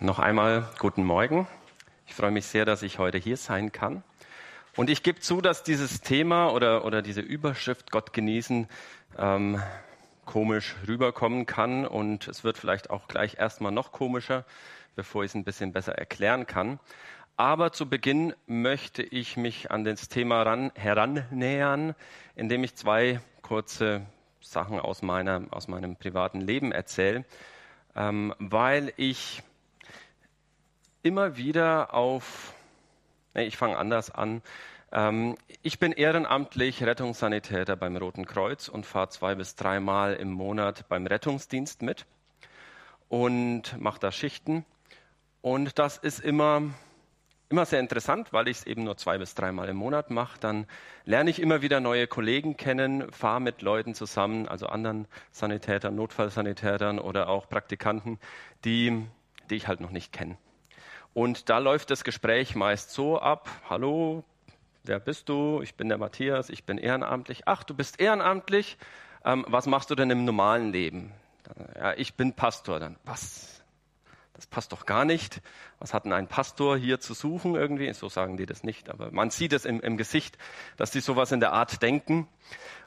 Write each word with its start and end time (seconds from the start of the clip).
Noch 0.00 0.18
einmal 0.18 0.68
guten 0.80 1.04
Morgen. 1.04 1.46
Ich 2.06 2.14
freue 2.14 2.32
mich 2.32 2.46
sehr, 2.46 2.64
dass 2.64 2.82
ich 2.82 2.98
heute 2.98 3.16
hier 3.16 3.36
sein 3.36 3.70
kann. 3.70 4.02
Und 4.74 4.90
ich 4.90 5.04
gebe 5.04 5.20
zu, 5.20 5.40
dass 5.40 5.62
dieses 5.62 6.00
Thema 6.00 6.50
oder, 6.52 6.84
oder 6.84 7.00
diese 7.00 7.20
Überschrift 7.20 7.92
Gott 7.92 8.12
genießen 8.12 8.66
ähm, 9.16 9.62
komisch 10.24 10.74
rüberkommen 10.88 11.46
kann. 11.46 11.86
Und 11.86 12.26
es 12.26 12.42
wird 12.42 12.58
vielleicht 12.58 12.90
auch 12.90 13.06
gleich 13.06 13.38
erstmal 13.38 13.70
noch 13.70 13.92
komischer, 13.92 14.44
bevor 14.96 15.22
ich 15.22 15.30
es 15.30 15.36
ein 15.36 15.44
bisschen 15.44 15.72
besser 15.72 15.96
erklären 15.96 16.46
kann. 16.46 16.80
Aber 17.36 17.70
zu 17.70 17.88
Beginn 17.88 18.34
möchte 18.46 19.02
ich 19.04 19.36
mich 19.36 19.70
an 19.70 19.84
das 19.84 20.08
Thema 20.08 20.42
ran, 20.42 20.72
herannähern, 20.74 21.94
indem 22.34 22.64
ich 22.64 22.74
zwei 22.74 23.20
kurze 23.42 24.02
Sachen 24.40 24.80
aus, 24.80 25.02
meiner, 25.02 25.42
aus 25.50 25.68
meinem 25.68 25.94
privaten 25.94 26.40
Leben 26.40 26.72
erzähle, 26.72 27.24
ähm, 27.94 28.34
weil 28.40 28.92
ich 28.96 29.44
immer 31.04 31.36
wieder 31.36 31.92
auf, 31.94 32.54
nee, 33.34 33.44
ich 33.44 33.56
fange 33.56 33.76
anders 33.76 34.10
an. 34.10 34.42
Ähm, 34.90 35.36
ich 35.62 35.78
bin 35.78 35.92
ehrenamtlich 35.92 36.82
Rettungssanitäter 36.82 37.76
beim 37.76 37.96
Roten 37.96 38.24
Kreuz 38.24 38.68
und 38.68 38.86
fahre 38.86 39.10
zwei 39.10 39.34
bis 39.34 39.54
dreimal 39.54 40.14
im 40.14 40.32
Monat 40.32 40.88
beim 40.88 41.06
Rettungsdienst 41.06 41.82
mit 41.82 42.06
und 43.08 43.78
mache 43.78 44.00
da 44.00 44.10
Schichten. 44.10 44.64
Und 45.42 45.78
das 45.78 45.98
ist 45.98 46.20
immer, 46.20 46.62
immer 47.50 47.66
sehr 47.66 47.80
interessant, 47.80 48.32
weil 48.32 48.48
ich 48.48 48.58
es 48.58 48.66
eben 48.66 48.84
nur 48.84 48.96
zwei 48.96 49.18
bis 49.18 49.34
dreimal 49.34 49.68
im 49.68 49.76
Monat 49.76 50.10
mache. 50.10 50.40
Dann 50.40 50.66
lerne 51.04 51.28
ich 51.28 51.38
immer 51.38 51.60
wieder 51.60 51.80
neue 51.80 52.06
Kollegen 52.06 52.56
kennen, 52.56 53.12
fahre 53.12 53.42
mit 53.42 53.60
Leuten 53.60 53.94
zusammen, 53.94 54.48
also 54.48 54.68
anderen 54.68 55.06
Sanitätern, 55.32 55.96
Notfallsanitätern 55.96 56.98
oder 56.98 57.28
auch 57.28 57.46
Praktikanten, 57.46 58.18
die, 58.64 59.04
die 59.50 59.56
ich 59.56 59.68
halt 59.68 59.80
noch 59.80 59.90
nicht 59.90 60.10
kenne. 60.10 60.38
Und 61.14 61.48
da 61.48 61.58
läuft 61.58 61.90
das 61.90 62.02
Gespräch 62.02 62.56
meist 62.56 62.90
so 62.90 63.20
ab, 63.20 63.48
hallo, 63.70 64.24
wer 64.82 64.98
bist 64.98 65.28
du? 65.28 65.62
Ich 65.62 65.76
bin 65.76 65.88
der 65.88 65.96
Matthias, 65.96 66.50
ich 66.50 66.64
bin 66.64 66.76
ehrenamtlich. 66.76 67.42
Ach, 67.46 67.62
du 67.62 67.72
bist 67.72 68.00
ehrenamtlich? 68.00 68.76
Ähm, 69.24 69.44
was 69.48 69.66
machst 69.66 69.90
du 69.90 69.94
denn 69.94 70.10
im 70.10 70.24
normalen 70.24 70.72
Leben? 70.72 71.12
Ja, 71.76 71.94
ich 71.94 72.14
bin 72.14 72.32
Pastor. 72.32 72.80
Dann, 72.80 72.96
was? 73.04 73.62
Das 74.32 74.48
passt 74.48 74.72
doch 74.72 74.86
gar 74.86 75.04
nicht. 75.04 75.40
Was 75.78 75.94
hat 75.94 76.04
denn 76.04 76.12
ein 76.12 76.26
Pastor 76.26 76.76
hier 76.76 76.98
zu 76.98 77.14
suchen 77.14 77.54
irgendwie? 77.54 77.92
So 77.92 78.08
sagen 78.08 78.36
die 78.36 78.46
das 78.46 78.64
nicht, 78.64 78.90
aber 78.90 79.12
man 79.12 79.30
sieht 79.30 79.52
es 79.52 79.64
im, 79.64 79.80
im 79.80 79.96
Gesicht, 79.96 80.36
dass 80.76 80.90
die 80.90 81.00
sowas 81.00 81.30
in 81.30 81.38
der 81.38 81.52
Art 81.52 81.80
denken. 81.80 82.26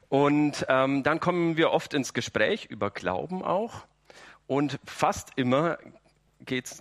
Und 0.10 0.66
ähm, 0.68 1.04
dann 1.04 1.22
kommen 1.22 1.56
wir 1.56 1.72
oft 1.72 1.94
ins 1.94 2.14
Gespräch 2.14 2.66
über 2.66 2.92
Glauben 2.92 3.42
auch. 3.42 3.86
Und 4.48 4.80
fast 4.86 5.32
immer 5.38 5.78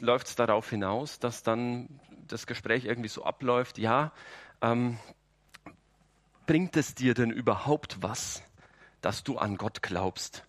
läuft 0.00 0.26
es 0.28 0.36
darauf 0.36 0.70
hinaus, 0.70 1.18
dass 1.18 1.42
dann 1.42 2.00
das 2.28 2.46
Gespräch 2.46 2.84
irgendwie 2.84 3.08
so 3.08 3.24
abläuft, 3.24 3.78
ja, 3.78 4.12
ähm, 4.60 4.98
bringt 6.46 6.76
es 6.76 6.94
dir 6.94 7.14
denn 7.14 7.30
überhaupt 7.30 8.02
was, 8.02 8.42
dass 9.00 9.24
du 9.24 9.38
an 9.38 9.56
Gott 9.56 9.82
glaubst? 9.82 10.44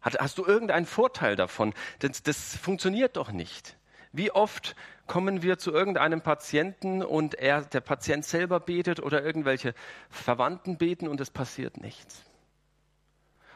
Hat, 0.00 0.18
hast 0.18 0.38
du 0.38 0.44
irgendeinen 0.44 0.86
Vorteil 0.86 1.36
davon? 1.36 1.74
Das, 1.98 2.22
das 2.22 2.56
funktioniert 2.56 3.16
doch 3.16 3.32
nicht. 3.32 3.76
Wie 4.12 4.30
oft 4.30 4.76
kommen 5.06 5.42
wir 5.42 5.58
zu 5.58 5.72
irgendeinem 5.72 6.22
Patienten 6.22 7.02
und 7.02 7.34
er, 7.34 7.62
der 7.62 7.80
Patient 7.80 8.24
selber 8.24 8.60
betet 8.60 9.00
oder 9.00 9.22
irgendwelche 9.22 9.74
Verwandten 10.10 10.78
beten 10.78 11.08
und 11.08 11.20
es 11.20 11.30
passiert 11.30 11.78
nichts? 11.78 12.24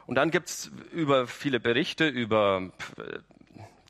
Und 0.06 0.16
dann 0.16 0.30
gibt 0.30 0.48
es 0.48 0.72
über 0.92 1.28
viele 1.28 1.60
Berichte 1.60 2.08
über 2.08 2.72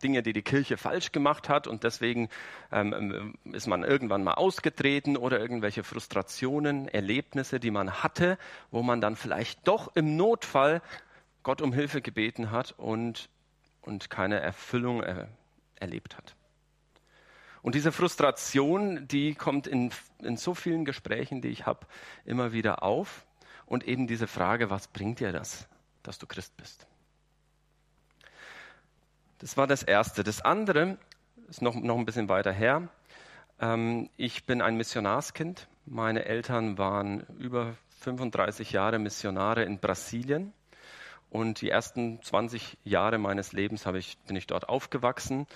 Dinge, 0.02 0.22
die 0.22 0.32
die 0.32 0.42
Kirche 0.42 0.76
falsch 0.76 1.12
gemacht 1.12 1.48
hat 1.48 1.66
und 1.66 1.84
deswegen 1.84 2.28
ähm, 2.72 2.92
ähm, 2.92 3.54
ist 3.54 3.66
man 3.66 3.84
irgendwann 3.84 4.24
mal 4.24 4.34
ausgetreten 4.34 5.16
oder 5.16 5.38
irgendwelche 5.38 5.84
Frustrationen, 5.84 6.88
Erlebnisse, 6.88 7.60
die 7.60 7.70
man 7.70 8.02
hatte, 8.02 8.38
wo 8.70 8.82
man 8.82 9.00
dann 9.00 9.16
vielleicht 9.16 9.66
doch 9.68 9.94
im 9.94 10.16
Notfall 10.16 10.82
Gott 11.42 11.62
um 11.62 11.72
Hilfe 11.72 12.02
gebeten 12.02 12.50
hat 12.50 12.74
und, 12.76 13.28
und 13.80 14.10
keine 14.10 14.40
Erfüllung 14.40 15.02
er, 15.02 15.28
erlebt 15.76 16.16
hat. 16.16 16.34
Und 17.62 17.74
diese 17.74 17.92
Frustration, 17.92 19.06
die 19.06 19.34
kommt 19.34 19.66
in, 19.66 19.90
in 20.20 20.36
so 20.36 20.54
vielen 20.54 20.84
Gesprächen, 20.84 21.42
die 21.42 21.48
ich 21.48 21.66
habe, 21.66 21.86
immer 22.24 22.52
wieder 22.52 22.82
auf. 22.82 23.26
Und 23.66 23.86
eben 23.86 24.06
diese 24.06 24.26
Frage, 24.26 24.70
was 24.70 24.88
bringt 24.88 25.20
dir 25.20 25.32
das, 25.32 25.68
dass 26.02 26.18
du 26.18 26.26
Christ 26.26 26.56
bist? 26.56 26.86
Das 29.40 29.56
war 29.56 29.66
das 29.66 29.82
Erste. 29.82 30.22
Das 30.22 30.42
andere 30.42 30.98
ist 31.48 31.62
noch, 31.62 31.74
noch 31.74 31.96
ein 31.96 32.04
bisschen 32.04 32.28
weiter 32.28 32.52
her. 32.52 32.88
Ähm, 33.58 34.10
ich 34.18 34.44
bin 34.44 34.60
ein 34.60 34.76
Missionarskind. 34.76 35.66
Meine 35.86 36.26
Eltern 36.26 36.76
waren 36.76 37.26
über 37.38 37.74
35 38.00 38.72
Jahre 38.72 38.98
Missionare 38.98 39.64
in 39.64 39.78
Brasilien. 39.78 40.52
Und 41.30 41.62
die 41.62 41.70
ersten 41.70 42.20
20 42.22 42.76
Jahre 42.84 43.16
meines 43.16 43.52
Lebens 43.52 43.86
ich, 43.86 44.18
bin 44.26 44.36
ich 44.36 44.46
dort 44.46 44.68
aufgewachsen 44.68 45.46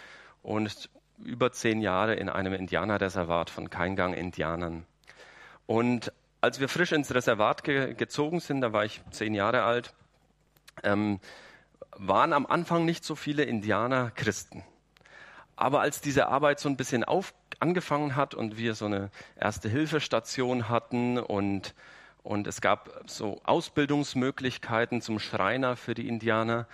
und 0.43 0.89
über 1.23 1.53
zehn 1.53 1.83
Jahre 1.83 2.15
in 2.15 2.31
einem 2.31 2.55
Indianerreservat 2.55 3.51
von 3.51 3.69
Keingang-Indianern. 3.69 4.87
Und 5.67 6.13
als 6.41 6.59
wir 6.59 6.69
frisch 6.69 6.93
ins 6.93 7.15
Reservat 7.15 7.65
ge 7.65 7.95
gezogen 7.95 8.41
sind, 8.41 8.63
da 8.63 8.73
war 8.73 8.85
ich 8.85 9.03
zehn 9.11 9.35
Jahre 9.35 9.65
alt, 9.65 9.93
ähm, 10.85 11.21
waren 11.97 12.33
am 12.33 12.47
Anfang 12.47 12.85
nicht 12.85 13.05
so 13.05 13.15
viele 13.15 13.45
Indianer 13.45 14.11
Christen. 14.11 14.65
Aber 15.57 15.81
als 15.81 16.01
diese 16.01 16.29
Arbeit 16.29 16.59
so 16.59 16.69
ein 16.69 16.77
bisschen 16.77 17.05
auf, 17.05 17.35
angefangen 17.61 18.17
hat 18.17 18.35
und 18.35 18.59
wir 18.59 18.75
so 18.75 18.87
eine 18.87 19.11
erste 19.37 19.69
Hilfestation 19.69 20.69
hatten 20.69 21.19
und, 21.19 21.75
und 22.23 22.47
es 22.47 22.61
gab 22.61 23.03
so 23.07 23.41
Ausbildungsmöglichkeiten 23.45 25.01
zum 25.01 25.19
Schreiner 25.19 25.77
für 25.77 25.95
die 25.95 26.09
Indianer 26.09 26.67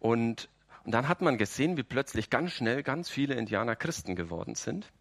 und, 0.00 0.48
und 0.84 0.92
dann 0.92 1.08
hat 1.08 1.22
man 1.22 1.38
gesehen, 1.38 1.76
wie 1.76 1.82
plötzlich 1.82 2.30
ganz 2.30 2.52
schnell 2.52 2.82
ganz 2.82 3.08
viele 3.08 3.34
Indianer 3.34 3.74
Christen 3.74 4.14
geworden 4.14 4.54
sind. 4.54 4.92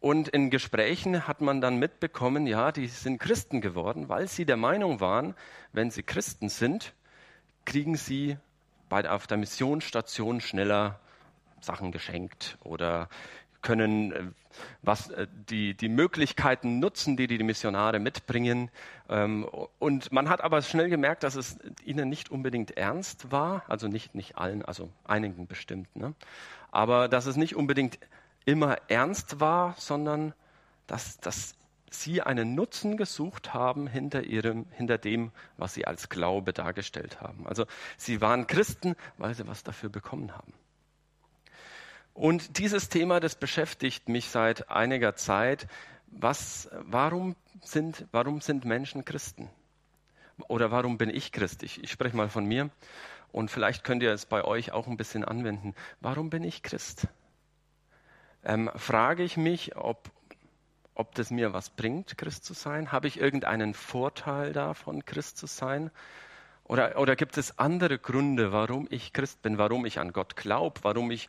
Und 0.00 0.28
in 0.28 0.50
Gesprächen 0.50 1.26
hat 1.26 1.40
man 1.40 1.60
dann 1.60 1.78
mitbekommen, 1.78 2.46
ja, 2.46 2.70
die 2.70 2.86
sind 2.86 3.18
Christen 3.18 3.60
geworden, 3.60 4.08
weil 4.08 4.28
sie 4.28 4.44
der 4.44 4.56
Meinung 4.56 5.00
waren, 5.00 5.34
wenn 5.72 5.90
sie 5.90 6.04
Christen 6.04 6.48
sind, 6.48 6.94
kriegen 7.64 7.96
sie 7.96 8.36
bei, 8.88 9.08
auf 9.08 9.26
der 9.26 9.36
Missionsstation 9.36 10.40
schneller 10.40 10.98
Sachen 11.60 11.92
geschenkt 11.92 12.58
oder 12.62 13.08
können 13.62 14.12
äh, 14.12 14.22
was, 14.82 15.10
äh, 15.10 15.26
die, 15.48 15.74
die 15.74 15.88
Möglichkeiten 15.88 16.78
nutzen, 16.78 17.16
die 17.16 17.26
die 17.26 17.42
Missionare 17.42 17.98
mitbringen. 17.98 18.70
Ähm, 19.08 19.44
und 19.78 20.12
man 20.12 20.28
hat 20.28 20.40
aber 20.42 20.62
schnell 20.62 20.88
gemerkt, 20.88 21.22
dass 21.22 21.34
es 21.34 21.58
ihnen 21.84 22.08
nicht 22.08 22.30
unbedingt 22.30 22.76
ernst 22.76 23.30
war, 23.30 23.62
also 23.68 23.88
nicht, 23.88 24.14
nicht 24.14 24.38
allen, 24.38 24.64
also 24.64 24.90
einigen 25.04 25.46
bestimmt, 25.46 25.94
ne? 25.96 26.14
aber 26.70 27.08
dass 27.08 27.26
es 27.26 27.36
nicht 27.36 27.56
unbedingt 27.56 27.98
immer 28.44 28.76
ernst 28.88 29.40
war, 29.40 29.74
sondern 29.78 30.32
dass, 30.86 31.18
dass 31.18 31.54
sie 31.90 32.22
einen 32.22 32.54
Nutzen 32.54 32.96
gesucht 32.96 33.54
haben 33.54 33.86
hinter, 33.86 34.24
ihrem, 34.24 34.66
hinter 34.72 34.98
dem, 34.98 35.32
was 35.56 35.74
sie 35.74 35.86
als 35.86 36.08
Glaube 36.08 36.52
dargestellt 36.52 37.20
haben. 37.20 37.46
Also 37.46 37.66
sie 37.96 38.20
waren 38.20 38.46
Christen, 38.46 38.96
weil 39.16 39.34
sie 39.34 39.46
was 39.46 39.62
dafür 39.62 39.88
bekommen 39.88 40.32
haben. 40.32 40.52
Und 42.14 42.58
dieses 42.58 42.88
Thema, 42.88 43.20
das 43.20 43.36
beschäftigt 43.36 44.08
mich 44.08 44.28
seit 44.28 44.70
einiger 44.70 45.14
Zeit. 45.14 45.68
Was, 46.08 46.68
warum, 46.72 47.36
sind, 47.62 48.06
warum 48.10 48.40
sind 48.40 48.64
Menschen 48.64 49.04
Christen? 49.04 49.48
Oder 50.48 50.70
warum 50.70 50.98
bin 50.98 51.10
ich 51.10 51.32
Christ? 51.32 51.62
Ich, 51.62 51.82
ich 51.82 51.90
spreche 51.90 52.16
mal 52.16 52.28
von 52.28 52.44
mir 52.44 52.70
und 53.32 53.50
vielleicht 53.50 53.84
könnt 53.84 54.02
ihr 54.02 54.12
es 54.12 54.26
bei 54.26 54.44
euch 54.44 54.72
auch 54.72 54.86
ein 54.86 54.96
bisschen 54.96 55.24
anwenden. 55.24 55.74
Warum 56.00 56.30
bin 56.30 56.44
ich 56.44 56.62
Christ? 56.62 57.06
Ähm, 58.44 58.70
frage 58.74 59.22
ich 59.22 59.36
mich, 59.36 59.76
ob 59.76 60.10
ob 60.98 61.14
das 61.14 61.30
mir 61.30 61.52
was 61.52 61.70
bringt, 61.70 62.18
Christ 62.18 62.44
zu 62.44 62.54
sein? 62.54 62.90
Habe 62.90 63.06
ich 63.06 63.20
irgendeinen 63.20 63.72
Vorteil 63.72 64.52
davon, 64.52 65.04
Christ 65.04 65.38
zu 65.38 65.46
sein? 65.46 65.92
Oder, 66.64 66.98
oder 66.98 67.14
gibt 67.14 67.38
es 67.38 67.56
andere 67.58 67.98
Gründe, 67.98 68.52
warum 68.52 68.88
ich 68.90 69.12
Christ 69.12 69.40
bin, 69.40 69.58
warum 69.58 69.86
ich 69.86 70.00
an 70.00 70.12
Gott 70.12 70.34
glaube, 70.34 70.80
warum 70.82 71.12
ich 71.12 71.28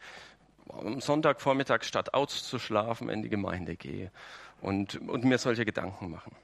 am 0.69 0.99
Sonntagvormittag 0.99 1.83
statt 1.83 2.15
auszuschlafen 2.15 3.09
in 3.09 3.21
die 3.21 3.29
Gemeinde 3.29 3.75
gehe 3.75 4.11
und, 4.59 4.95
und 5.07 5.23
mir 5.23 5.37
solche 5.37 5.65
Gedanken 5.65 6.09
machen? 6.09 6.35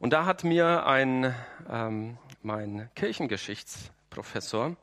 Und 0.00 0.12
da 0.12 0.26
hat 0.26 0.42
mir 0.42 0.86
ein, 0.86 1.32
ähm, 1.70 2.18
mein 2.42 2.90
Kirchengeschichtsprofessor 2.96 4.76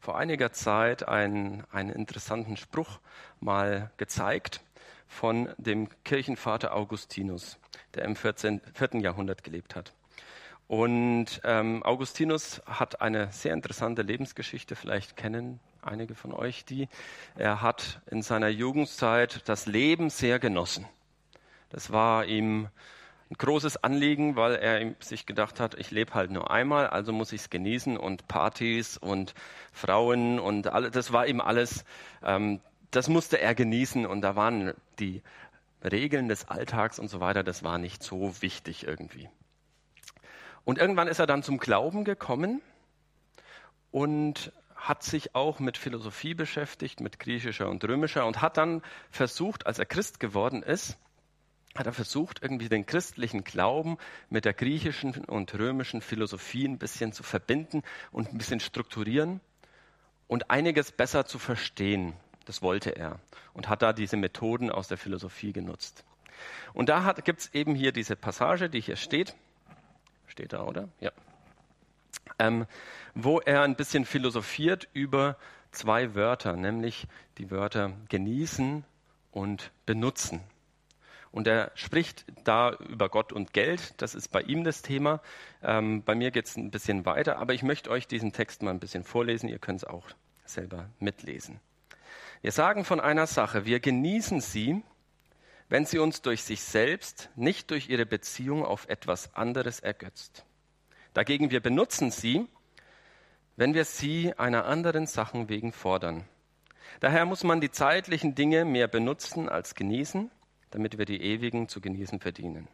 vor 0.00 0.18
einiger 0.18 0.52
Zeit 0.52 1.08
einen, 1.08 1.64
einen 1.72 1.90
interessanten 1.90 2.58
Spruch 2.58 3.00
mal 3.40 3.90
gezeigt 3.96 4.60
von 5.08 5.48
dem 5.58 5.88
Kirchenvater 6.04 6.74
Augustinus, 6.74 7.58
der 7.94 8.04
im 8.04 8.14
14, 8.14 8.60
4. 8.74 9.00
Jahrhundert 9.00 9.42
gelebt 9.42 9.74
hat. 9.74 9.92
Und 10.68 11.40
ähm, 11.44 11.82
Augustinus 11.82 12.60
hat 12.66 13.00
eine 13.00 13.32
sehr 13.32 13.54
interessante 13.54 14.02
Lebensgeschichte, 14.02 14.76
vielleicht 14.76 15.16
kennen 15.16 15.60
einige 15.82 16.14
von 16.14 16.32
euch 16.32 16.64
die. 16.64 16.88
Er 17.36 17.62
hat 17.62 18.02
in 18.10 18.22
seiner 18.22 18.48
Jugendzeit 18.48 19.48
das 19.48 19.66
Leben 19.66 20.10
sehr 20.10 20.38
genossen. 20.38 20.86
Das 21.70 21.90
war 21.90 22.26
ihm 22.26 22.68
ein 23.30 23.34
großes 23.36 23.82
Anliegen, 23.84 24.36
weil 24.36 24.54
er 24.56 24.94
sich 25.00 25.26
gedacht 25.26 25.60
hat, 25.60 25.74
ich 25.74 25.90
lebe 25.90 26.14
halt 26.14 26.30
nur 26.30 26.50
einmal, 26.50 26.86
also 26.86 27.12
muss 27.12 27.32
ich 27.32 27.42
es 27.42 27.50
genießen 27.50 27.96
und 27.96 28.26
Partys 28.26 28.96
und 28.96 29.34
Frauen 29.72 30.38
und 30.38 30.68
alles, 30.68 30.92
das 30.92 31.12
war 31.12 31.26
ihm 31.26 31.40
alles, 31.40 31.84
ähm, 32.22 32.60
das 32.90 33.08
musste 33.08 33.40
er 33.40 33.54
genießen 33.54 34.06
und 34.06 34.22
da 34.22 34.36
waren 34.36 34.74
die 34.98 35.22
Regeln 35.84 36.28
des 36.28 36.48
Alltags 36.48 36.98
und 36.98 37.08
so 37.08 37.20
weiter, 37.20 37.42
das 37.42 37.62
war 37.62 37.78
nicht 37.78 38.02
so 38.02 38.40
wichtig 38.40 38.86
irgendwie. 38.86 39.28
Und 40.64 40.78
irgendwann 40.78 41.08
ist 41.08 41.18
er 41.18 41.26
dann 41.26 41.42
zum 41.42 41.58
Glauben 41.58 42.04
gekommen 42.04 42.60
und 43.90 44.52
hat 44.74 45.02
sich 45.02 45.34
auch 45.34 45.60
mit 45.60 45.76
Philosophie 45.76 46.34
beschäftigt, 46.34 47.00
mit 47.00 47.18
griechischer 47.18 47.68
und 47.68 47.84
römischer 47.84 48.26
und 48.26 48.42
hat 48.42 48.56
dann 48.56 48.82
versucht, 49.10 49.66
als 49.66 49.78
er 49.78 49.86
Christ 49.86 50.20
geworden 50.20 50.62
ist, 50.62 50.96
hat 51.74 51.86
er 51.86 51.92
versucht, 51.92 52.42
irgendwie 52.42 52.68
den 52.68 52.86
christlichen 52.86 53.44
Glauben 53.44 53.98
mit 54.30 54.44
der 54.44 54.52
griechischen 54.52 55.24
und 55.24 55.54
römischen 55.54 56.00
Philosophie 56.00 56.66
ein 56.66 56.78
bisschen 56.78 57.12
zu 57.12 57.22
verbinden 57.22 57.82
und 58.10 58.32
ein 58.32 58.38
bisschen 58.38 58.60
strukturieren 58.60 59.40
und 60.26 60.50
einiges 60.50 60.92
besser 60.92 61.24
zu 61.24 61.38
verstehen. 61.38 62.14
Das 62.48 62.62
wollte 62.62 62.96
er 62.96 63.20
und 63.52 63.68
hat 63.68 63.82
da 63.82 63.92
diese 63.92 64.16
Methoden 64.16 64.70
aus 64.70 64.88
der 64.88 64.96
Philosophie 64.96 65.52
genutzt. 65.52 66.02
Und 66.72 66.88
da 66.88 67.12
gibt 67.12 67.40
es 67.40 67.54
eben 67.54 67.74
hier 67.74 67.92
diese 67.92 68.16
Passage, 68.16 68.70
die 68.70 68.80
hier 68.80 68.96
steht. 68.96 69.34
Steht 70.26 70.54
da, 70.54 70.64
oder? 70.64 70.88
Ja. 70.98 71.12
Ähm, 72.38 72.64
wo 73.14 73.38
er 73.40 73.64
ein 73.64 73.76
bisschen 73.76 74.06
philosophiert 74.06 74.88
über 74.94 75.36
zwei 75.72 76.14
Wörter, 76.14 76.54
nämlich 76.54 77.06
die 77.36 77.50
Wörter 77.50 77.92
genießen 78.08 78.82
und 79.30 79.70
benutzen. 79.84 80.40
Und 81.30 81.46
er 81.46 81.70
spricht 81.74 82.24
da 82.44 82.72
über 82.72 83.10
Gott 83.10 83.30
und 83.30 83.52
Geld. 83.52 84.00
Das 84.00 84.14
ist 84.14 84.28
bei 84.28 84.40
ihm 84.40 84.64
das 84.64 84.80
Thema. 84.80 85.20
Ähm, 85.62 86.02
bei 86.02 86.14
mir 86.14 86.30
geht 86.30 86.46
es 86.46 86.56
ein 86.56 86.70
bisschen 86.70 87.04
weiter, 87.04 87.38
aber 87.38 87.52
ich 87.52 87.62
möchte 87.62 87.90
euch 87.90 88.06
diesen 88.06 88.32
Text 88.32 88.62
mal 88.62 88.70
ein 88.70 88.80
bisschen 88.80 89.04
vorlesen. 89.04 89.50
Ihr 89.50 89.58
könnt 89.58 89.80
es 89.80 89.84
auch 89.84 90.06
selber 90.46 90.88
mitlesen. 90.98 91.60
Wir 92.40 92.52
sagen 92.52 92.84
von 92.84 93.00
einer 93.00 93.26
Sache, 93.26 93.64
wir 93.64 93.80
genießen 93.80 94.40
sie, 94.40 94.82
wenn 95.68 95.84
sie 95.84 95.98
uns 95.98 96.22
durch 96.22 96.44
sich 96.44 96.62
selbst, 96.62 97.30
nicht 97.36 97.70
durch 97.70 97.88
ihre 97.88 98.06
Beziehung 98.06 98.64
auf 98.64 98.88
etwas 98.88 99.34
anderes 99.34 99.80
ergötzt. 99.80 100.44
Dagegen 101.14 101.50
wir 101.50 101.60
benutzen 101.60 102.10
sie, 102.10 102.46
wenn 103.56 103.74
wir 103.74 103.84
sie 103.84 104.32
einer 104.38 104.66
anderen 104.66 105.06
Sachen 105.06 105.48
wegen 105.48 105.72
fordern. 105.72 106.24
Daher 107.00 107.26
muss 107.26 107.44
man 107.44 107.60
die 107.60 107.70
zeitlichen 107.70 108.34
Dinge 108.34 108.64
mehr 108.64 108.88
benutzen 108.88 109.48
als 109.48 109.74
genießen, 109.74 110.30
damit 110.70 110.96
wir 110.96 111.04
die 111.04 111.20
ewigen 111.20 111.68
zu 111.68 111.80
genießen 111.80 112.20
verdienen. 112.20 112.68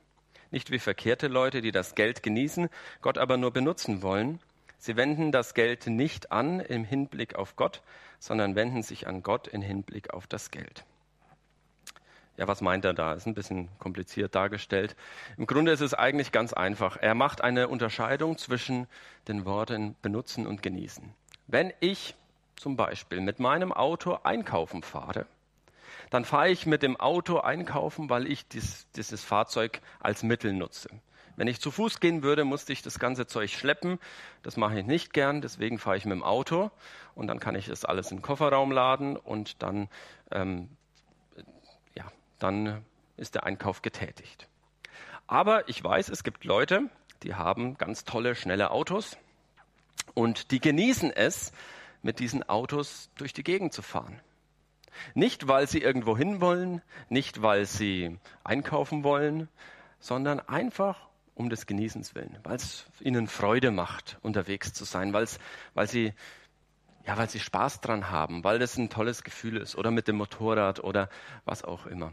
Nicht 0.50 0.70
wie 0.70 0.78
verkehrte 0.78 1.28
Leute, 1.28 1.62
die 1.62 1.72
das 1.72 1.94
Geld 1.94 2.22
genießen, 2.22 2.68
Gott 3.00 3.18
aber 3.18 3.36
nur 3.36 3.52
benutzen 3.52 4.02
wollen. 4.02 4.40
Sie 4.84 4.96
wenden 4.96 5.32
das 5.32 5.54
Geld 5.54 5.86
nicht 5.86 6.30
an 6.30 6.60
im 6.60 6.84
Hinblick 6.84 7.36
auf 7.36 7.56
Gott, 7.56 7.80
sondern 8.18 8.54
wenden 8.54 8.82
sich 8.82 9.06
an 9.06 9.22
Gott 9.22 9.48
im 9.48 9.62
Hinblick 9.62 10.12
auf 10.12 10.26
das 10.26 10.50
Geld. 10.50 10.84
Ja, 12.36 12.48
was 12.48 12.60
meint 12.60 12.84
er 12.84 12.92
da? 12.92 13.14
Ist 13.14 13.24
ein 13.26 13.32
bisschen 13.32 13.70
kompliziert 13.78 14.34
dargestellt. 14.34 14.94
Im 15.38 15.46
Grunde 15.46 15.72
ist 15.72 15.80
es 15.80 15.94
eigentlich 15.94 16.32
ganz 16.32 16.52
einfach. 16.52 16.98
Er 16.98 17.14
macht 17.14 17.40
eine 17.40 17.68
Unterscheidung 17.68 18.36
zwischen 18.36 18.86
den 19.26 19.46
Worten 19.46 19.96
benutzen 20.02 20.46
und 20.46 20.62
genießen. 20.62 21.14
Wenn 21.46 21.72
ich 21.80 22.14
zum 22.54 22.76
Beispiel 22.76 23.22
mit 23.22 23.40
meinem 23.40 23.72
Auto 23.72 24.18
einkaufen 24.22 24.82
fahre, 24.82 25.24
dann 26.10 26.26
fahre 26.26 26.50
ich 26.50 26.66
mit 26.66 26.82
dem 26.82 27.00
Auto 27.00 27.38
einkaufen, 27.38 28.10
weil 28.10 28.30
ich 28.30 28.48
dies, 28.48 28.86
dieses 28.96 29.24
Fahrzeug 29.24 29.80
als 30.00 30.22
Mittel 30.22 30.52
nutze. 30.52 30.90
Wenn 31.36 31.48
ich 31.48 31.60
zu 31.60 31.70
Fuß 31.70 32.00
gehen 32.00 32.22
würde, 32.22 32.44
musste 32.44 32.72
ich 32.72 32.82
das 32.82 32.98
ganze 32.98 33.26
Zeug 33.26 33.50
schleppen. 33.50 33.98
Das 34.42 34.56
mache 34.56 34.78
ich 34.78 34.86
nicht 34.86 35.12
gern, 35.12 35.40
deswegen 35.40 35.78
fahre 35.78 35.96
ich 35.96 36.04
mit 36.04 36.12
dem 36.12 36.22
Auto 36.22 36.70
und 37.14 37.26
dann 37.26 37.40
kann 37.40 37.54
ich 37.54 37.66
das 37.66 37.84
alles 37.84 38.10
in 38.10 38.18
den 38.18 38.22
Kofferraum 38.22 38.70
laden 38.70 39.16
und 39.16 39.62
dann, 39.62 39.88
ähm, 40.30 40.68
ja, 41.94 42.04
dann 42.38 42.84
ist 43.16 43.34
der 43.34 43.44
Einkauf 43.44 43.82
getätigt. 43.82 44.48
Aber 45.26 45.68
ich 45.68 45.82
weiß, 45.82 46.08
es 46.08 46.22
gibt 46.22 46.44
Leute, 46.44 46.90
die 47.22 47.34
haben 47.34 47.78
ganz 47.78 48.04
tolle, 48.04 48.34
schnelle 48.34 48.70
Autos 48.70 49.16
und 50.14 50.50
die 50.50 50.60
genießen 50.60 51.10
es, 51.10 51.52
mit 52.02 52.18
diesen 52.18 52.46
Autos 52.48 53.08
durch 53.16 53.32
die 53.32 53.42
Gegend 53.42 53.72
zu 53.72 53.80
fahren. 53.80 54.20
Nicht, 55.14 55.48
weil 55.48 55.66
sie 55.66 55.80
irgendwo 55.80 56.16
hin 56.16 56.40
wollen, 56.40 56.82
nicht, 57.08 57.42
weil 57.42 57.64
sie 57.64 58.18
einkaufen 58.44 59.02
wollen, 59.02 59.48
sondern 59.98 60.38
einfach, 60.40 61.08
um 61.34 61.50
des 61.50 61.66
Genießens 61.66 62.14
willen, 62.14 62.38
weil 62.44 62.56
es 62.56 62.86
ihnen 63.00 63.26
Freude 63.26 63.70
macht, 63.70 64.18
unterwegs 64.22 64.72
zu 64.72 64.84
sein, 64.84 65.12
weil's, 65.12 65.38
weil 65.74 65.88
sie 65.88 66.14
ja, 67.06 67.18
weil 67.18 67.28
sie 67.28 67.40
Spaß 67.40 67.80
dran 67.80 68.10
haben, 68.10 68.44
weil 68.44 68.58
das 68.58 68.76
ein 68.76 68.88
tolles 68.88 69.24
Gefühl 69.24 69.58
ist 69.58 69.76
oder 69.76 69.90
mit 69.90 70.08
dem 70.08 70.16
Motorrad 70.16 70.82
oder 70.82 71.08
was 71.44 71.62
auch 71.62 71.86
immer. 71.86 72.12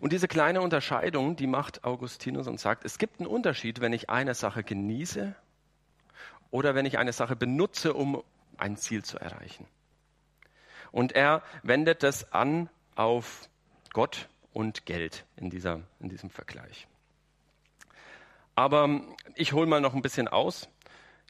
Und 0.00 0.12
diese 0.12 0.28
kleine 0.28 0.60
Unterscheidung, 0.60 1.36
die 1.36 1.46
macht 1.46 1.84
Augustinus 1.84 2.48
und 2.48 2.58
sagt, 2.58 2.84
es 2.84 2.98
gibt 2.98 3.20
einen 3.20 3.28
Unterschied, 3.28 3.80
wenn 3.80 3.92
ich 3.92 4.10
eine 4.10 4.34
Sache 4.34 4.64
genieße 4.64 5.34
oder 6.50 6.74
wenn 6.74 6.86
ich 6.86 6.98
eine 6.98 7.12
Sache 7.12 7.36
benutze, 7.36 7.94
um 7.94 8.22
ein 8.56 8.76
Ziel 8.76 9.04
zu 9.04 9.18
erreichen. 9.18 9.66
Und 10.90 11.12
er 11.12 11.42
wendet 11.62 12.02
das 12.02 12.32
an 12.32 12.70
auf 12.94 13.48
Gott 13.92 14.28
und 14.52 14.86
Geld 14.86 15.26
in, 15.36 15.50
dieser, 15.50 15.80
in 16.00 16.08
diesem 16.08 16.30
Vergleich. 16.30 16.86
Aber 18.54 19.00
ich 19.34 19.52
hole 19.52 19.66
mal 19.66 19.80
noch 19.80 19.94
ein 19.94 20.02
bisschen 20.02 20.28
aus. 20.28 20.68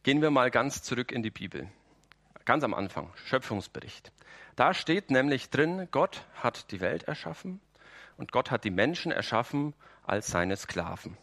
Gehen 0.03 0.21
wir 0.21 0.31
mal 0.31 0.50
ganz 0.50 0.82
zurück 0.82 1.11
in 1.12 1.23
die 1.23 1.31
Bibel. 1.31 1.69
Ganz 2.44 2.62
am 2.62 2.75
Anfang, 2.75 3.11
Schöpfungsbericht. 3.15 4.12
Da 4.56 4.75
steht 4.75 5.11
nämlich 5.11 5.49
drin, 5.49 5.88
Gott 5.91 6.23
hat 6.35 6.71
die 6.71 6.81
Welt 6.81 7.05
erschaffen 7.05 7.61
und 8.19 8.31
Gott 8.31 8.50
hat 8.50 8.65
die 8.65 8.71
Menschen 8.71 9.11
erschaffen 9.11 9.73
als 10.06 10.26
seine 10.26 10.56
Sklaven. 10.56 11.17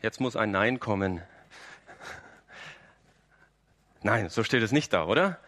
Jetzt 0.00 0.20
muss 0.20 0.36
ein 0.36 0.52
Nein 0.52 0.78
kommen. 0.78 1.22
Nein, 4.02 4.28
so 4.28 4.44
steht 4.44 4.62
es 4.62 4.72
nicht 4.72 4.92
da, 4.92 5.04
oder? 5.04 5.38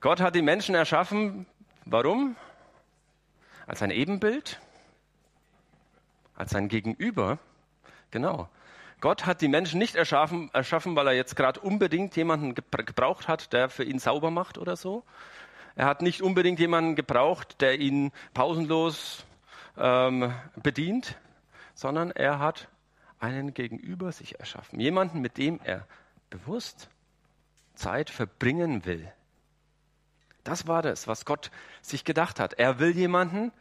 Gott 0.00 0.20
hat 0.20 0.34
die 0.34 0.42
Menschen 0.42 0.74
erschaffen. 0.74 1.46
Warum? 1.84 2.36
Als 3.66 3.82
ein 3.82 3.90
Ebenbild? 3.90 4.60
Als 6.34 6.50
sein 6.50 6.68
Gegenüber. 6.68 7.38
Genau. 8.10 8.48
Gott 9.00 9.26
hat 9.26 9.40
die 9.40 9.48
Menschen 9.48 9.78
nicht 9.78 9.96
erschaffen, 9.96 10.50
erschaffen 10.52 10.94
weil 10.94 11.08
er 11.08 11.14
jetzt 11.14 11.34
gerade 11.34 11.58
unbedingt 11.60 12.14
jemanden 12.16 12.54
gebraucht 12.54 13.26
hat, 13.26 13.52
der 13.52 13.68
für 13.68 13.84
ihn 13.84 13.98
sauber 13.98 14.30
macht 14.30 14.58
oder 14.58 14.76
so. 14.76 15.02
Er 15.74 15.86
hat 15.86 16.02
nicht 16.02 16.22
unbedingt 16.22 16.60
jemanden 16.60 16.94
gebraucht, 16.94 17.60
der 17.60 17.80
ihn 17.80 18.12
pausenlos 18.34 19.24
ähm, 19.76 20.32
bedient, 20.62 21.16
sondern 21.74 22.10
er 22.10 22.38
hat 22.38 22.68
einen 23.18 23.54
Gegenüber 23.54 24.12
sich 24.12 24.38
erschaffen. 24.38 24.78
Jemanden, 24.78 25.20
mit 25.20 25.38
dem 25.38 25.60
er 25.64 25.86
bewusst 26.30 26.88
Zeit 27.74 28.10
verbringen 28.10 28.84
will. 28.84 29.10
Das 30.44 30.66
war 30.66 30.82
das, 30.82 31.06
was 31.06 31.24
Gott 31.24 31.50
sich 31.80 32.04
gedacht 32.04 32.40
hat. 32.40 32.54
Er 32.54 32.78
will 32.78 32.90
jemanden, 32.96 33.52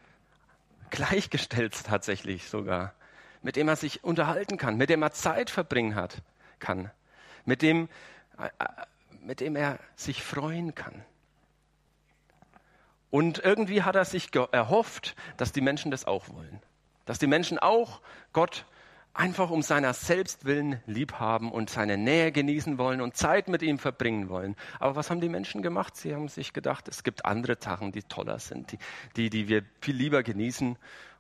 gleichgestellt 0.92 1.84
tatsächlich 1.86 2.48
sogar, 2.48 2.94
mit 3.42 3.56
dem 3.56 3.68
er 3.68 3.76
sich 3.76 4.04
unterhalten 4.04 4.58
kann, 4.58 4.78
mit 4.78 4.90
dem 4.90 5.02
er 5.02 5.12
Zeit 5.12 5.50
verbringen 5.50 5.96
hat, 5.96 6.18
kann, 6.60 6.92
mit 7.46 7.62
dem, 7.62 7.90
äh, 8.38 8.50
mit 9.22 9.40
dem 9.40 9.56
er 9.56 9.80
sich 9.96 10.22
freuen 10.24 10.76
kann. 10.76 11.04
Und 13.10 13.40
irgendwie 13.40 13.84
hat 13.84 13.96
er 13.96 14.06
sich 14.06 14.30
erhofft, 14.34 15.16
dass 15.38 15.52
die 15.52 15.62
Menschen 15.62 15.92
das 15.92 16.06
auch 16.06 16.30
wollen. 16.30 16.62
Dass 17.06 17.20
die 17.20 17.28
Menschen 17.28 17.60
auch 17.60 18.00
Gott 18.32 18.66
einfach 19.14 19.50
um 19.50 19.62
seiner 19.62 19.94
selbst 19.94 20.46
willen 20.46 20.82
lieb 20.86 21.14
haben 21.14 21.52
und 21.52 21.70
seine 21.70 21.98
Nähe 21.98 22.32
genießen 22.32 22.78
wollen 22.78 23.02
und 23.02 23.16
Zeit 23.16 23.48
mit 23.48 23.62
ihm 23.62 23.78
verbringen 23.78 24.30
wollen. 24.30 24.56
Aber 24.80 24.96
was 24.96 25.10
haben 25.10 25.22
die 25.22 25.30
Menschen 25.30 25.62
gemacht? 25.62 25.96
Sie 25.98 26.14
haben 26.14 26.28
sich 26.28 26.54
gedacht, 26.54 26.88
es 26.88 27.04
gibt 27.04 27.26
andere 27.26 27.58
Sachen, 27.60 27.92
die 27.92 28.04
toller 28.04 28.40
sind, 28.40 28.72
die, 28.72 28.78
die, 29.16 29.30
die 29.30 29.48
wir 29.48 29.64
viel 29.82 29.96
lieber 29.96 30.24
genießen. 30.24 30.78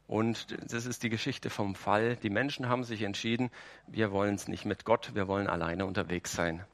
Und 0.08 0.58
das 0.72 0.86
ist 0.86 1.04
die 1.04 1.10
Geschichte 1.10 1.50
vom 1.50 1.76
Fall. 1.76 2.18
Die 2.18 2.30
Menschen 2.30 2.68
haben 2.68 2.84
sich 2.84 3.02
entschieden, 3.02 3.50
wir 3.88 4.12
wollen 4.12 4.36
es 4.36 4.48
nicht 4.48 4.66
mit 4.66 4.84
Gott, 4.84 5.12
wir 5.14 5.28
wollen 5.28 5.48
alleine 5.48 5.86
unterwegs 5.86 6.34
sein. 6.34 6.66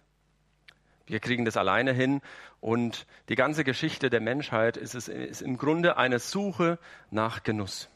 Wir 1.05 1.19
kriegen 1.19 1.45
das 1.45 1.55
alleine 1.55 1.93
hin 1.93 2.21
und 2.59 3.07
die 3.29 3.35
ganze 3.35 3.63
Geschichte 3.63 4.09
der 4.09 4.19
Menschheit 4.19 4.75
ist, 4.75 4.93
es, 4.93 5.07
ist 5.07 5.41
im 5.41 5.57
Grunde 5.57 5.97
eine 5.97 6.19
Suche 6.19 6.79
nach 7.11 7.43
Genuss. 7.43 7.89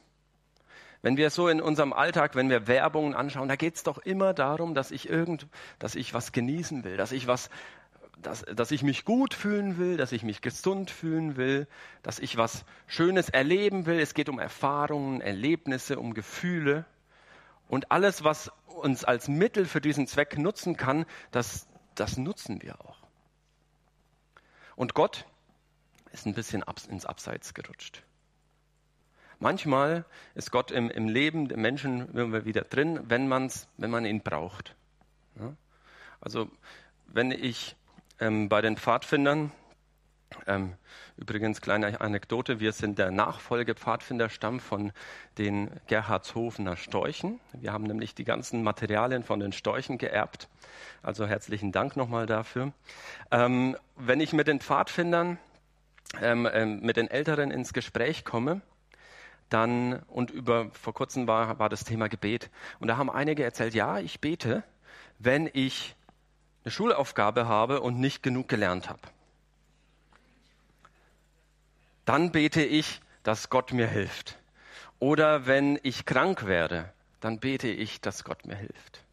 Wenn 1.02 1.18
wir 1.18 1.32
so 1.32 1.48
in 1.48 1.62
unserem 1.62 1.94
Alltag, 1.94 2.36
wenn 2.36 2.50
wir 2.50 2.68
Werbungen 2.68 3.16
anschauen, 3.16 3.48
da 3.48 3.56
geht 3.56 3.76
es 3.76 3.84
doch 3.84 3.98
immer 3.98 4.34
darum, 4.34 4.76
dass 4.76 4.92
ich 4.92 5.10
irgend, 5.10 5.48
dass 5.80 5.96
ich 5.96 6.14
was 6.14 6.32
genießen 6.32 6.84
will, 6.84 6.96
dass 6.96 7.12
ich 7.12 7.26
was, 7.26 7.50
dass, 8.22 8.44
dass 8.44 8.70
ich 8.70 8.84
mich 8.84 9.04
gut 9.04 9.34
fühlen 9.34 9.80
will, 9.80 9.98
dass 9.98 10.12
ich 10.12 10.22
mich 10.22 10.42
gesund 10.42 10.92
fühlen 10.92 11.38
will, 11.38 11.68
dass 12.04 12.20
ich 12.20 12.38
was 12.38 12.66
Schönes 12.86 13.30
erleben 13.30 13.88
will. 13.88 14.00
Es 14.00 14.14
geht 14.14 14.30
um 14.30 14.38
Erfahrungen, 14.38 15.22
Erlebnisse, 15.22 15.98
um 15.98 16.14
Gefühle. 16.14 16.86
Und 17.68 17.92
alles, 17.92 18.24
was 18.24 18.52
uns 18.68 19.04
als 19.04 19.28
Mittel 19.28 19.66
für 19.66 19.82
diesen 19.82 20.06
Zweck 20.06 20.38
nutzen 20.38 20.78
kann, 20.78 21.06
das, 21.32 21.68
das 21.96 22.18
nutzen 22.18 22.62
wir 22.62 22.80
auch. 22.82 22.98
Und 24.76 24.94
Gott 24.94 25.26
ist 26.12 26.28
ein 26.28 26.34
bisschen 26.36 26.64
ins 26.90 27.06
Abseits 27.06 27.54
gerutscht. 27.54 28.04
Manchmal 29.42 30.06
ist 30.36 30.52
Gott 30.52 30.70
im, 30.70 30.92
im 30.92 31.08
Leben 31.08 31.48
der 31.48 31.58
Menschen 31.58 32.14
immer 32.16 32.46
wieder 32.46 32.62
drin, 32.62 33.00
wenn, 33.08 33.28
man's, 33.28 33.68
wenn 33.78 33.90
man 33.90 34.06
ihn 34.06 34.22
braucht. 34.22 34.76
Ja? 35.40 35.54
Also 36.22 36.48
wenn 37.08 37.32
ich 37.32 37.76
ähm, 38.20 38.50
bei 38.50 38.62
den 38.62 38.78
Pfadfindern, 38.78 39.52
ähm, 40.46 40.74
übrigens 41.18 41.60
kleine 41.60 42.00
Anekdote, 42.02 42.60
wir 42.60 42.72
sind 42.72 43.00
der 43.00 43.10
Nachfolgepfadfinderstamm 43.10 44.60
von 44.60 44.92
den 45.40 45.72
Gerhardshofener 45.88 46.78
Storchen. 46.78 47.40
Wir 47.54 47.74
haben 47.74 47.86
nämlich 47.86 48.14
die 48.14 48.26
ganzen 48.26 48.62
Materialien 48.62 49.24
von 49.24 49.40
den 49.40 49.54
Storchen 49.54 49.98
geerbt. 49.98 50.50
Also 51.02 51.26
herzlichen 51.26 51.72
Dank 51.72 51.98
nochmal 51.98 52.28
dafür. 52.28 52.74
Ähm, 53.32 53.76
wenn 53.96 54.20
ich 54.20 54.34
mit 54.34 54.48
den 54.48 54.60
Pfadfindern, 54.60 55.40
ähm, 56.22 56.48
ähm, 56.54 56.82
mit 56.82 56.98
den 56.98 57.10
Älteren 57.10 57.50
ins 57.50 57.74
Gespräch 57.74 58.24
komme, 58.24 58.62
dann, 59.52 60.00
und 60.04 60.32
über, 60.32 60.72
vor 60.72 60.94
kurzem 60.94 61.28
war, 61.28 61.60
war 61.60 61.70
das 61.70 61.84
Thema 61.84 62.08
Gebet. 62.08 62.50
Und 62.80 62.88
da 62.88 62.98
haben 62.98 63.10
einige 63.10 63.44
erzählt, 63.44 63.74
ja, 63.74 64.00
ich 64.00 64.20
bete, 64.20 64.64
wenn 65.20 65.50
ich 65.52 65.96
eine 66.64 66.72
Schulaufgabe 66.72 67.48
habe 67.48 67.82
und 67.82 68.00
nicht 68.00 68.24
genug 68.24 68.48
gelernt 68.48 68.90
habe. 68.90 69.02
Dann 72.06 72.32
bete 72.32 72.64
ich, 72.64 73.02
dass 73.24 73.50
Gott 73.50 73.74
mir 73.74 73.88
hilft. 73.88 74.40
Oder 75.00 75.48
wenn 75.48 75.80
ich 75.84 76.06
krank 76.06 76.46
werde, 76.46 76.92
dann 77.20 77.40
bete 77.40 77.68
ich, 77.68 78.02
dass 78.02 78.24
Gott 78.24 78.46
mir 78.46 78.56
hilft. 78.56 79.04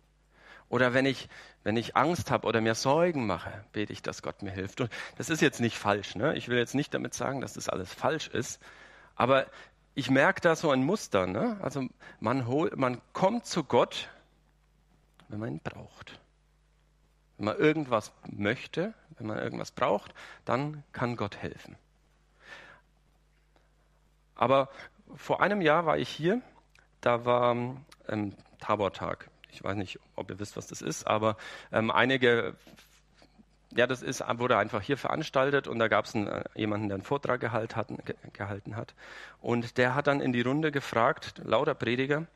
Oder 0.69 0.95
wenn 0.95 1.07
ich, 1.07 1.29
wenn 1.65 1.77
ich 1.77 1.97
Angst 1.97 2.31
habe 2.31 2.47
oder 2.47 2.61
mir 2.61 2.75
Sorgen 2.75 3.27
mache, 3.27 3.65
bete 3.73 3.93
ich, 3.93 4.03
dass 4.03 4.23
Gott 4.23 4.43
mir 4.43 4.51
hilft. 4.51 4.81
Und 4.81 4.91
das 5.17 5.31
ist 5.31 5.41
jetzt 5.41 5.61
nicht 5.61 5.79
falsch. 5.79 6.15
Ne? 6.15 6.37
Ich 6.37 6.49
will 6.49 6.59
jetzt 6.59 6.75
nicht 6.75 6.95
damit 6.95 7.15
sagen, 7.15 7.41
dass 7.41 7.55
das 7.55 7.69
alles 7.69 7.93
falsch 7.93 8.29
ist. 8.29 8.61
Aber 9.19 9.47
ich 9.99 10.11
merke 10.11 10.41
da 10.41 10.55
so 10.55 10.71
ein 10.71 10.85
Muster. 10.85 11.27
Ne? 11.27 11.59
Also 11.61 11.89
man, 12.21 12.47
hol, 12.47 12.71
man 12.77 13.01
kommt 13.13 13.47
zu 13.47 13.65
Gott, 13.65 14.09
wenn 15.29 15.41
man 15.41 15.49
ihn 15.51 15.61
braucht. 15.61 16.21
Wenn 17.37 17.47
man 17.47 17.57
irgendwas 17.57 18.13
möchte, 18.31 18.95
wenn 19.17 19.27
man 19.27 19.39
irgendwas 19.39 19.73
braucht, 19.73 20.15
dann 20.45 20.85
kann 20.93 21.17
Gott 21.17 21.39
helfen. 21.39 21.77
Aber 24.37 24.69
vor 25.17 25.43
einem 25.43 25.61
Jahr 25.61 25.85
war 25.85 25.99
ich 25.99 26.09
hier, 26.09 26.43
da 27.01 27.25
war 27.25 27.57
ähm, 28.07 28.37
Tabortag. 28.61 29.29
Ich 29.51 29.65
weiß 29.65 29.77
nicht, 29.77 29.99
ob 30.15 30.31
ihr 30.31 30.39
wisst, 30.39 30.57
was 30.57 30.69
das 30.69 30.81
ist, 30.81 31.09
aber 31.09 31.37
ähm, 31.73 31.91
einige 31.91 32.55
ja, 33.75 33.87
das 33.87 34.03
ist, 34.03 34.23
wurde 34.39 34.57
einfach 34.57 34.81
hier 34.81 34.97
veranstaltet 34.97 35.69
und 35.69 35.79
da 35.79 35.89
gab 35.89 36.07
es 36.07 36.15
äh, 36.15 36.45
jemanden, 36.55 36.89
der 36.89 36.97
einen 36.97 37.05
Vortrag 37.05 37.41
gehalt 37.41 37.77
hat, 37.77 37.89
ge, 38.05 38.17
gehalten 38.33 38.77
hat. 38.77 38.95
Und 39.41 39.77
der 39.77 39.95
hat 39.95 40.07
dann 40.07 40.21
in 40.21 40.33
die 40.33 40.41
Runde 40.41 40.73
gefragt, 40.73 41.35
lauter 41.45 41.75
Prediger, 41.75 42.27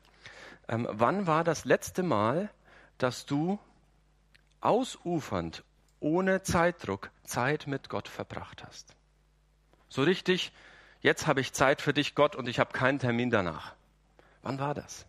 ähm, 0.67 0.87
wann 0.89 1.27
war 1.27 1.43
das 1.43 1.65
letzte 1.65 2.03
Mal, 2.03 2.49
dass 2.97 3.25
du 3.25 3.59
ausufernd, 4.61 5.63
ohne 5.99 6.43
Zeitdruck, 6.43 7.09
Zeit 7.23 7.67
mit 7.67 7.89
Gott 7.89 8.07
verbracht 8.07 8.63
hast? 8.63 8.95
So 9.89 10.03
richtig, 10.03 10.51
jetzt 11.01 11.27
habe 11.27 11.41
ich 11.41 11.53
Zeit 11.53 11.81
für 11.81 11.93
dich, 11.93 12.15
Gott, 12.15 12.35
und 12.35 12.47
ich 12.47 12.59
habe 12.59 12.71
keinen 12.73 12.99
Termin 12.99 13.29
danach. 13.29 13.73
Wann 14.43 14.59
war 14.59 14.73
das? 14.73 15.05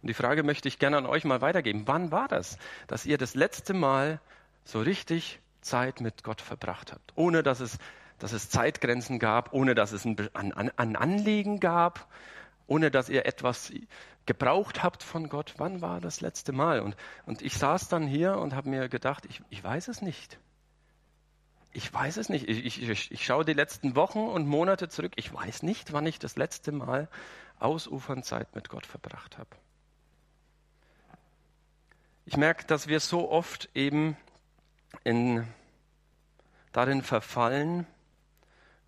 Und 0.00 0.08
die 0.08 0.14
Frage 0.14 0.42
möchte 0.42 0.66
ich 0.66 0.78
gerne 0.78 0.96
an 0.96 1.06
euch 1.06 1.24
mal 1.24 1.40
weitergeben. 1.40 1.82
Wann 1.86 2.10
war 2.10 2.26
das, 2.26 2.58
dass 2.88 3.06
ihr 3.06 3.18
das 3.18 3.34
letzte 3.34 3.72
Mal 3.72 4.20
so 4.64 4.80
richtig 4.80 5.40
Zeit 5.60 6.00
mit 6.00 6.24
Gott 6.24 6.40
verbracht 6.40 6.92
habt, 6.92 7.12
ohne 7.14 7.42
dass 7.42 7.60
es, 7.60 7.78
dass 8.18 8.32
es 8.32 8.50
Zeitgrenzen 8.50 9.18
gab, 9.18 9.52
ohne 9.52 9.74
dass 9.74 9.92
es 9.92 10.04
ein, 10.04 10.16
ein, 10.34 10.52
ein 10.76 10.96
Anliegen 10.96 11.60
gab, 11.60 12.08
ohne 12.66 12.90
dass 12.90 13.08
ihr 13.08 13.26
etwas 13.26 13.72
gebraucht 14.26 14.82
habt 14.82 15.02
von 15.02 15.28
Gott. 15.28 15.54
Wann 15.58 15.80
war 15.80 16.00
das 16.00 16.20
letzte 16.20 16.52
Mal? 16.52 16.80
Und, 16.80 16.96
und 17.26 17.42
ich 17.42 17.56
saß 17.56 17.88
dann 17.88 18.06
hier 18.06 18.36
und 18.38 18.54
habe 18.54 18.68
mir 18.68 18.88
gedacht, 18.88 19.24
ich, 19.26 19.42
ich 19.50 19.62
weiß 19.62 19.88
es 19.88 20.02
nicht. 20.02 20.38
Ich 21.72 21.92
weiß 21.92 22.18
es 22.18 22.28
nicht. 22.28 22.48
Ich, 22.48 22.82
ich, 22.82 23.10
ich 23.10 23.24
schaue 23.24 23.44
die 23.44 23.54
letzten 23.54 23.96
Wochen 23.96 24.20
und 24.20 24.46
Monate 24.46 24.88
zurück. 24.88 25.12
Ich 25.16 25.32
weiß 25.32 25.62
nicht, 25.62 25.92
wann 25.92 26.06
ich 26.06 26.18
das 26.18 26.36
letzte 26.36 26.70
Mal 26.70 27.08
ausufern 27.58 28.22
Zeit 28.22 28.54
mit 28.54 28.68
Gott 28.68 28.86
verbracht 28.86 29.38
habe. 29.38 29.50
Ich 32.24 32.36
merke, 32.36 32.66
dass 32.66 32.86
wir 32.86 33.00
so 33.00 33.30
oft 33.30 33.68
eben 33.74 34.16
in, 35.04 35.46
darin 36.72 37.02
verfallen, 37.02 37.86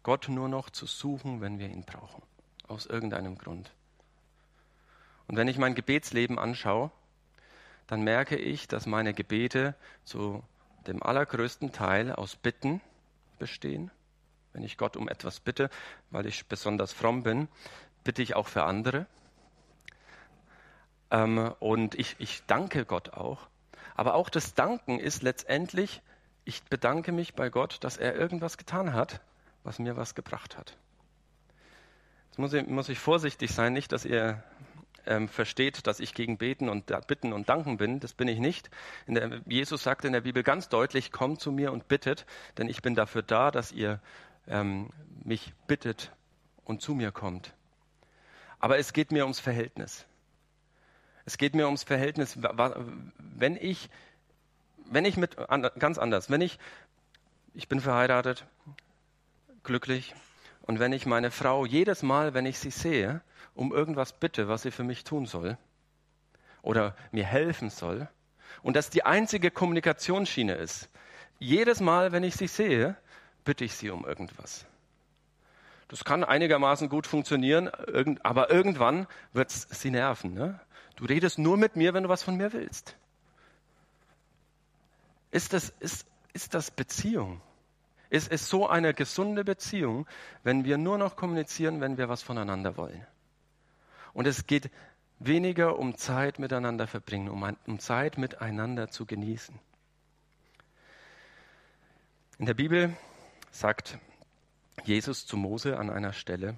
Gott 0.02 0.28
nur 0.28 0.48
noch 0.48 0.70
zu 0.70 0.86
suchen, 0.86 1.40
wenn 1.40 1.58
wir 1.58 1.68
ihn 1.68 1.84
brauchen, 1.84 2.22
aus 2.68 2.86
irgendeinem 2.86 3.38
Grund. 3.38 3.70
Und 5.26 5.36
wenn 5.36 5.48
ich 5.48 5.58
mein 5.58 5.74
Gebetsleben 5.74 6.38
anschaue, 6.38 6.90
dann 7.86 8.02
merke 8.02 8.36
ich, 8.36 8.68
dass 8.68 8.86
meine 8.86 9.14
Gebete 9.14 9.74
zu 10.04 10.42
dem 10.86 11.02
allergrößten 11.02 11.72
Teil 11.72 12.12
aus 12.12 12.36
Bitten 12.36 12.80
bestehen. 13.38 13.90
Wenn 14.52 14.62
ich 14.62 14.76
Gott 14.76 14.96
um 14.96 15.08
etwas 15.08 15.40
bitte, 15.40 15.70
weil 16.10 16.26
ich 16.26 16.46
besonders 16.46 16.92
fromm 16.92 17.22
bin, 17.22 17.48
bitte 18.04 18.22
ich 18.22 18.36
auch 18.36 18.46
für 18.46 18.64
andere. 18.64 19.06
Ähm, 21.10 21.54
und 21.60 21.94
ich, 21.96 22.16
ich 22.18 22.42
danke 22.46 22.84
Gott 22.84 23.10
auch. 23.14 23.48
Aber 23.94 24.14
auch 24.14 24.28
das 24.28 24.54
Danken 24.54 24.98
ist 24.98 25.22
letztendlich, 25.22 26.02
ich 26.44 26.62
bedanke 26.64 27.12
mich 27.12 27.34
bei 27.34 27.48
Gott, 27.48 27.78
dass 27.82 27.96
er 27.96 28.14
irgendwas 28.14 28.58
getan 28.58 28.92
hat, 28.92 29.20
was 29.62 29.78
mir 29.78 29.96
was 29.96 30.14
gebracht 30.14 30.58
hat. 30.58 30.76
Jetzt 32.28 32.38
muss 32.38 32.52
ich, 32.52 32.66
muss 32.66 32.88
ich 32.88 32.98
vorsichtig 32.98 33.52
sein, 33.52 33.72
nicht, 33.72 33.92
dass 33.92 34.04
ihr 34.04 34.42
ähm, 35.06 35.28
versteht, 35.28 35.86
dass 35.86 36.00
ich 36.00 36.14
gegen 36.14 36.38
Beten 36.38 36.68
und 36.68 36.86
Bitten 37.06 37.32
und 37.32 37.48
Danken 37.48 37.76
bin. 37.76 38.00
Das 38.00 38.14
bin 38.14 38.28
ich 38.28 38.38
nicht. 38.38 38.70
Der, 39.06 39.40
Jesus 39.46 39.82
sagt 39.82 40.04
in 40.04 40.12
der 40.12 40.22
Bibel 40.22 40.42
ganz 40.42 40.68
deutlich, 40.68 41.12
kommt 41.12 41.40
zu 41.40 41.52
mir 41.52 41.72
und 41.72 41.88
bittet, 41.88 42.26
denn 42.58 42.68
ich 42.68 42.82
bin 42.82 42.94
dafür 42.94 43.22
da, 43.22 43.50
dass 43.50 43.72
ihr 43.72 44.00
ähm, 44.46 44.90
mich 45.22 45.52
bittet 45.66 46.10
und 46.64 46.82
zu 46.82 46.94
mir 46.94 47.12
kommt. 47.12 47.54
Aber 48.58 48.78
es 48.78 48.92
geht 48.92 49.12
mir 49.12 49.24
ums 49.24 49.40
Verhältnis. 49.40 50.06
Es 51.26 51.38
geht 51.38 51.54
mir 51.54 51.66
ums 51.66 51.84
Verhältnis, 51.84 52.38
wenn 52.38 53.56
ich, 53.56 53.88
wenn 54.86 55.04
ich 55.04 55.16
mit, 55.16 55.36
ganz 55.78 55.98
anders, 55.98 56.30
wenn 56.30 56.40
ich, 56.40 56.58
ich 57.54 57.68
bin 57.68 57.80
verheiratet, 57.80 58.46
glücklich, 59.62 60.14
und 60.62 60.78
wenn 60.78 60.92
ich 60.92 61.04
meine 61.04 61.30
Frau 61.30 61.66
jedes 61.66 62.02
Mal, 62.02 62.32
wenn 62.32 62.46
ich 62.46 62.58
sie 62.58 62.70
sehe, 62.70 63.20
um 63.54 63.72
irgendwas 63.72 64.12
bitte, 64.14 64.48
was 64.48 64.62
sie 64.62 64.70
für 64.70 64.84
mich 64.84 65.04
tun 65.04 65.26
soll 65.26 65.58
oder 66.62 66.96
mir 67.12 67.24
helfen 67.24 67.70
soll, 67.70 68.08
und 68.62 68.76
das 68.76 68.88
die 68.88 69.04
einzige 69.04 69.50
Kommunikationsschiene 69.50 70.54
ist, 70.54 70.88
jedes 71.38 71.80
Mal, 71.80 72.12
wenn 72.12 72.24
ich 72.24 72.36
sie 72.36 72.46
sehe, 72.46 72.96
bitte 73.44 73.64
ich 73.64 73.74
sie 73.74 73.90
um 73.90 74.06
irgendwas. 74.06 74.64
Das 75.88 76.04
kann 76.04 76.24
einigermaßen 76.24 76.88
gut 76.88 77.06
funktionieren, 77.06 77.70
aber 78.22 78.50
irgendwann 78.50 79.06
wird 79.34 79.50
es 79.50 79.68
sie 79.70 79.90
nerven. 79.90 80.32
Ne? 80.32 80.58
Du 80.96 81.04
redest 81.04 81.38
nur 81.38 81.56
mit 81.56 81.76
mir, 81.76 81.94
wenn 81.94 82.04
du 82.04 82.08
was 82.08 82.22
von 82.22 82.36
mir 82.36 82.52
willst. 82.52 82.96
Ist 85.30 85.52
das, 85.52 85.70
ist, 85.80 86.06
ist 86.32 86.54
das 86.54 86.70
Beziehung? 86.70 87.40
Ist 88.10 88.30
es 88.30 88.48
so 88.48 88.68
eine 88.68 88.94
gesunde 88.94 89.44
Beziehung, 89.44 90.06
wenn 90.44 90.64
wir 90.64 90.78
nur 90.78 90.98
noch 90.98 91.16
kommunizieren, 91.16 91.80
wenn 91.80 91.98
wir 91.98 92.08
was 92.08 92.22
voneinander 92.22 92.76
wollen? 92.76 93.04
Und 94.12 94.28
es 94.28 94.46
geht 94.46 94.70
weniger 95.18 95.78
um 95.78 95.96
Zeit 95.96 96.38
miteinander 96.38 96.86
verbringen, 96.86 97.28
um, 97.28 97.56
um 97.66 97.78
Zeit 97.80 98.18
miteinander 98.18 98.88
zu 98.88 99.06
genießen. 99.06 99.58
In 102.38 102.46
der 102.46 102.54
Bibel 102.54 102.96
sagt 103.50 103.98
Jesus 104.84 105.26
zu 105.26 105.36
Mose 105.36 105.78
an 105.78 105.90
einer 105.90 106.12
Stelle, 106.12 106.56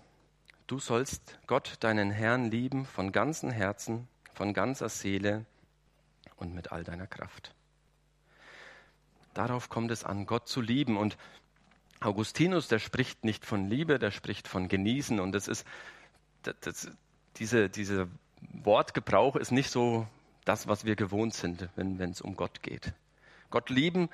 du 0.66 0.78
sollst 0.78 1.38
Gott, 1.46 1.76
deinen 1.80 2.10
Herrn, 2.10 2.50
lieben 2.50 2.86
von 2.86 3.12
ganzem 3.12 3.50
Herzen, 3.50 4.08
von 4.36 4.52
ganzer 4.52 4.90
Seele 4.90 5.46
und 6.36 6.54
mit 6.54 6.70
all 6.70 6.84
deiner 6.84 7.06
Kraft. 7.06 7.54
Darauf 9.32 9.70
kommt 9.70 9.90
es 9.90 10.04
an, 10.04 10.26
Gott 10.26 10.46
zu 10.46 10.60
lieben. 10.60 10.98
Und 10.98 11.16
Augustinus, 12.00 12.68
der 12.68 12.78
spricht 12.78 13.24
nicht 13.24 13.46
von 13.46 13.68
Liebe, 13.70 13.98
der 13.98 14.10
spricht 14.10 14.46
von 14.46 14.68
Genießen. 14.68 15.20
Und 15.20 15.32
das 15.32 15.48
ist, 15.48 15.66
das, 16.42 16.90
diese, 17.36 17.70
diese 17.70 18.08
Wortgebrauch 18.52 19.36
ist 19.36 19.52
nicht 19.52 19.70
so 19.70 20.06
das, 20.44 20.68
was 20.68 20.84
wir 20.84 20.96
gewohnt 20.96 21.32
sind, 21.32 21.68
wenn 21.74 21.98
es 21.98 22.20
um 22.20 22.36
Gott 22.36 22.62
geht. 22.62 22.92
Gott 23.50 23.70
lieben, 23.70 24.10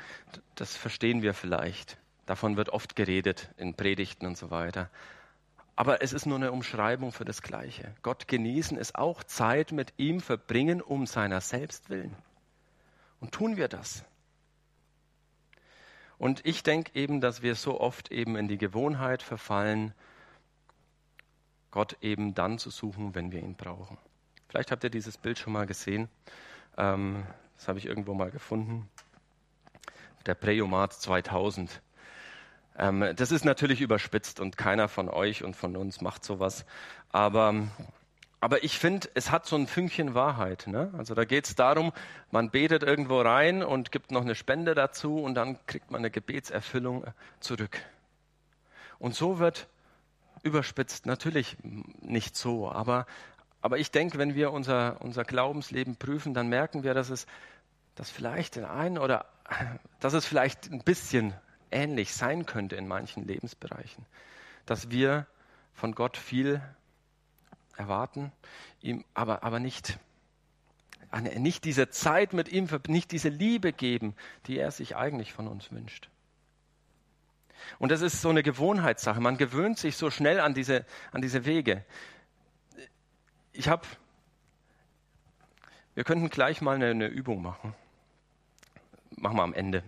das 0.55 0.77
verstehen 0.77 1.23
wir 1.23 1.35
vielleicht. 1.35 1.99
Davon 2.27 2.57
wird 2.57 2.69
oft 2.69 2.95
geredet 2.95 3.51
in 3.57 3.75
Predigten 3.75 4.27
und 4.27 4.39
so 4.39 4.51
weiter. 4.51 4.89
Aber 5.75 6.03
es 6.03 6.13
ist 6.13 6.27
nur 6.27 6.37
eine 6.37 6.53
Umschreibung 6.53 7.13
für 7.13 7.25
das 7.25 7.43
Gleiche. 7.43 7.95
Gott 8.03 8.29
genießen 8.29 8.77
ist 8.77 8.95
auch 8.95 9.25
Zeit 9.25 9.73
mit 9.73 9.95
ihm 9.97 10.21
verbringen 10.21 10.83
um 10.83 11.07
seiner 11.07 11.41
selbst 11.41 11.89
willen. 11.89 12.15
Und 13.21 13.33
tun 13.33 13.57
wir 13.57 13.69
das. 13.69 14.05
Und 16.19 16.45
ich 16.47 16.63
denke 16.63 16.93
eben, 16.95 17.21
dass 17.21 17.43
wir 17.43 17.55
so 17.55 17.81
oft 17.81 18.13
eben 18.13 18.37
in 18.37 18.49
die 18.49 18.59
Gewohnheit 18.59 19.23
verfallen, 19.23 19.93
Gott 21.71 21.97
eben 22.03 22.35
dann 22.35 22.59
zu 22.59 22.71
suchen, 22.71 23.15
wenn 23.15 23.33
wir 23.33 23.41
ihn 23.41 23.57
brauchen. 23.57 23.97
Vielleicht 24.49 24.71
habt 24.71 24.85
ihr 24.85 24.91
dieses 24.91 25.17
Bild 25.17 25.39
schon 25.39 25.55
mal 25.55 25.67
gesehen. 25.67 26.09
Ähm, 26.77 27.27
das 27.57 27.67
habe 27.67 27.79
ich 27.79 27.87
irgendwo 27.87 28.13
mal 28.13 28.31
gefunden. 28.31 28.89
Der 30.27 30.35
Preomat 30.35 30.93
2000. 30.93 31.81
Ähm, 32.79 33.13
das 33.17 33.33
ist 33.33 33.45
natürlich 33.45 33.81
überspitzt 33.81 34.41
und 34.41 34.57
keiner 34.57 34.89
von 34.89 35.09
euch 35.09 35.45
und 35.45 35.57
von 35.57 35.77
uns 35.77 36.01
macht 36.01 36.25
sowas. 36.25 36.65
Aber, 37.11 37.55
aber 38.41 38.65
ich 38.65 38.79
finde, 38.79 39.09
es 39.15 39.31
hat 39.31 39.47
so 39.47 39.57
ein 39.57 39.67
Fünkchen 39.67 40.15
Wahrheit. 40.15 40.67
Ne? 40.67 40.93
Also 40.97 41.15
da 41.15 41.25
geht 41.25 41.47
es 41.47 41.55
darum, 41.55 41.93
man 42.31 42.51
betet 42.51 42.83
irgendwo 42.83 43.21
rein 43.21 43.63
und 43.63 43.93
gibt 43.93 44.11
noch 44.11 44.23
eine 44.23 44.35
Spende 44.35 44.75
dazu 44.75 45.19
und 45.19 45.35
dann 45.35 45.59
kriegt 45.67 45.91
man 45.91 46.01
eine 46.01 46.11
Gebetserfüllung 46.11 47.05
zurück. 47.41 47.79
Und 48.99 49.15
so 49.15 49.39
wird 49.39 49.69
überspitzt, 50.43 51.07
natürlich 51.07 51.57
nicht 51.63 52.37
so, 52.37 52.71
aber, 52.71 53.07
aber 53.61 53.79
ich 53.79 53.91
denke, 53.91 54.19
wenn 54.19 54.35
wir 54.35 54.53
unser, 54.53 54.97
unser 55.01 55.25
Glaubensleben 55.25 55.97
prüfen, 55.97 56.35
dann 56.35 56.49
merken 56.49 56.83
wir, 56.83 56.95
dass 56.95 57.11
es 57.11 57.27
dass 57.95 58.11
vielleicht 58.11 58.57
in 58.57 58.65
einen 58.65 58.99
oder 58.99 59.27
dass 60.01 60.15
es 60.15 60.25
vielleicht 60.25 60.71
ein 60.71 60.83
bisschen 60.83 61.35
ähnlich 61.73 62.13
sein 62.15 62.47
könnte 62.47 62.77
in 62.77 62.89
manchen 62.89 63.27
Lebensbereichen, 63.27 64.05
dass 64.67 64.91
wir 64.91 65.27
von 65.75 65.95
Gott 65.95 66.17
viel 66.17 66.61
erwarten, 67.77 68.33
ihm 68.81 69.05
aber, 69.15 69.43
aber 69.43 69.59
nicht, 69.59 69.99
nicht 71.37 71.65
diese 71.65 71.91
Zeit 71.91 72.33
mit 72.33 72.49
ihm, 72.49 72.69
nicht 72.89 73.11
diese 73.13 73.29
Liebe 73.29 73.73
geben, 73.73 74.15
die 74.47 74.59
er 74.59 74.71
sich 74.71 74.97
eigentlich 74.97 75.33
von 75.33 75.49
uns 75.49 75.73
wünscht. 75.73 76.09
Und 77.79 77.91
das 77.91 78.01
ist 78.01 78.21
so 78.21 78.29
eine 78.29 78.43
Gewohnheitssache. 78.43 79.21
Man 79.21 79.39
gewöhnt 79.39 79.79
sich 79.79 79.97
so 79.97 80.11
schnell 80.11 80.41
an 80.41 80.53
diese, 80.53 80.85
an 81.13 81.23
diese 81.23 81.45
Wege. 81.45 81.85
Ich 83.53 83.69
habe, 83.69 83.87
wir 85.95 86.05
könnten 86.05 86.29
gleich 86.29 86.61
mal 86.61 86.75
eine, 86.75 86.91
eine 86.91 87.07
Übung 87.07 87.41
machen. 87.41 87.75
Machen 89.17 89.37
wir 89.37 89.43
am 89.43 89.55
Ende 89.55 89.85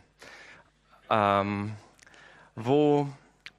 ähm, 1.10 1.72
wo, 2.54 3.08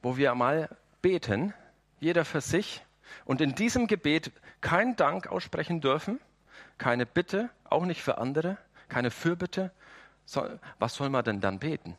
wo 0.02 0.18
wir 0.18 0.34
mal 0.36 0.70
beten, 1.02 1.54
jeder 2.00 2.25
für 2.25 2.42
sich, 2.42 2.82
und 3.25 3.42
in 3.42 3.56
diesem 3.56 3.88
Gebet 3.88 4.32
keinen 4.62 4.96
Dank 4.96 5.28
aussprechen 5.28 5.82
dürfen, 5.82 6.20
keine 6.78 7.06
Bitte, 7.06 7.50
auch 7.66 7.86
nicht 7.86 8.02
für 8.02 8.18
andere, 8.18 8.58
keine 8.90 9.12
Fürbitte. 9.12 9.72
So, 10.25 10.48
was 10.80 10.96
soll 10.96 11.10
man 11.10 11.24
denn 11.24 11.42
dann 11.42 11.60
beten? 11.60 11.98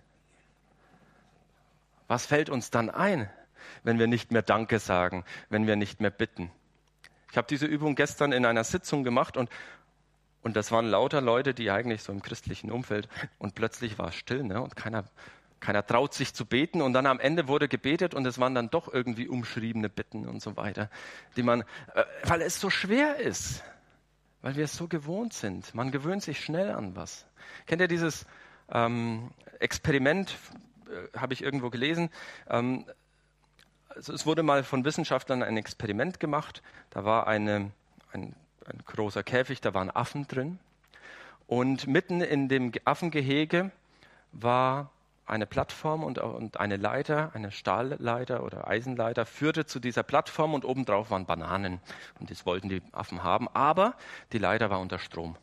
Was 2.08 2.26
fällt 2.26 2.50
uns 2.50 2.70
dann 2.70 2.90
ein, 2.90 3.30
wenn 3.82 3.98
wir 3.98 4.06
nicht 4.06 4.30
mehr 4.30 4.42
Danke 4.42 4.78
sagen, 4.78 5.24
wenn 5.48 5.66
wir 5.66 5.76
nicht 5.76 6.00
mehr 6.00 6.10
bitten? 6.10 6.50
Ich 7.30 7.36
habe 7.36 7.48
diese 7.48 7.66
Übung 7.66 7.94
gestern 7.94 8.32
in 8.32 8.46
einer 8.46 8.64
Sitzung 8.64 9.04
gemacht 9.04 9.36
und, 9.36 9.50
und 10.46 10.54
das 10.54 10.70
waren 10.70 10.86
lauter 10.86 11.20
Leute, 11.20 11.54
die 11.54 11.72
eigentlich 11.72 12.04
so 12.04 12.12
im 12.12 12.22
christlichen 12.22 12.70
Umfeld 12.70 13.08
und 13.38 13.56
plötzlich 13.56 13.98
war 13.98 14.10
es 14.10 14.14
still 14.14 14.44
ne? 14.44 14.62
und 14.62 14.76
keiner 14.76 15.02
keiner 15.58 15.84
traut 15.84 16.14
sich 16.14 16.34
zu 16.34 16.46
beten 16.46 16.82
und 16.82 16.92
dann 16.92 17.06
am 17.06 17.18
Ende 17.18 17.48
wurde 17.48 17.66
gebetet 17.66 18.14
und 18.14 18.24
es 18.26 18.38
waren 18.38 18.54
dann 18.54 18.70
doch 18.70 18.92
irgendwie 18.92 19.26
umschriebene 19.26 19.88
Bitten 19.88 20.24
und 20.28 20.40
so 20.40 20.56
weiter, 20.56 20.88
die 21.36 21.42
man, 21.42 21.62
äh, 21.94 22.04
weil 22.22 22.42
es 22.42 22.60
so 22.60 22.70
schwer 22.70 23.16
ist, 23.16 23.64
weil 24.40 24.54
wir 24.54 24.66
es 24.66 24.76
so 24.76 24.86
gewohnt 24.86 25.32
sind. 25.32 25.74
Man 25.74 25.90
gewöhnt 25.90 26.22
sich 26.22 26.38
schnell 26.38 26.70
an 26.70 26.94
was. 26.94 27.26
Kennt 27.66 27.80
ihr 27.80 27.88
dieses 27.88 28.24
ähm, 28.70 29.32
Experiment, 29.58 30.36
äh, 30.88 31.18
habe 31.18 31.34
ich 31.34 31.42
irgendwo 31.42 31.70
gelesen? 31.70 32.08
Ähm, 32.48 32.84
also 33.88 34.12
es 34.12 34.26
wurde 34.26 34.44
mal 34.44 34.62
von 34.62 34.84
Wissenschaftlern 34.84 35.42
ein 35.42 35.56
Experiment 35.56 36.20
gemacht. 36.20 36.62
Da 36.90 37.04
war 37.04 37.26
eine, 37.26 37.72
ein, 38.12 38.36
ein 38.68 38.82
großer 38.84 39.22
Käfig, 39.22 39.60
da 39.60 39.74
waren 39.74 39.90
Affen 39.90 40.26
drin. 40.26 40.58
Und 41.46 41.86
mitten 41.86 42.20
in 42.20 42.48
dem 42.48 42.72
Affengehege 42.84 43.70
war 44.32 44.90
eine 45.26 45.46
Plattform 45.46 46.04
und, 46.04 46.18
und 46.18 46.58
eine 46.60 46.76
Leiter, 46.76 47.30
eine 47.34 47.50
Stahlleiter 47.50 48.44
oder 48.44 48.68
Eisenleiter, 48.68 49.26
führte 49.26 49.66
zu 49.66 49.80
dieser 49.80 50.02
Plattform 50.02 50.54
und 50.54 50.64
obendrauf 50.64 51.10
waren 51.10 51.26
Bananen. 51.26 51.80
Und 52.20 52.30
das 52.30 52.46
wollten 52.46 52.68
die 52.68 52.82
Affen 52.92 53.22
haben, 53.22 53.48
aber 53.48 53.94
die 54.32 54.38
Leiter 54.38 54.70
war 54.70 54.80
unter 54.80 54.98
Strom. 54.98 55.36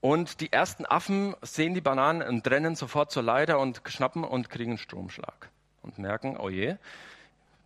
Und 0.00 0.40
die 0.40 0.52
ersten 0.52 0.84
Affen 0.84 1.36
sehen 1.42 1.74
die 1.74 1.80
Bananen 1.80 2.22
und 2.22 2.46
rennen 2.48 2.74
sofort 2.74 3.12
zur 3.12 3.22
Leiter 3.22 3.58
und 3.60 3.82
schnappen 3.86 4.24
und 4.24 4.50
kriegen 4.50 4.72
einen 4.72 4.78
Stromschlag. 4.78 5.48
Und 5.80 5.98
merken, 5.98 6.36
oh 6.36 6.48
je, 6.48 6.76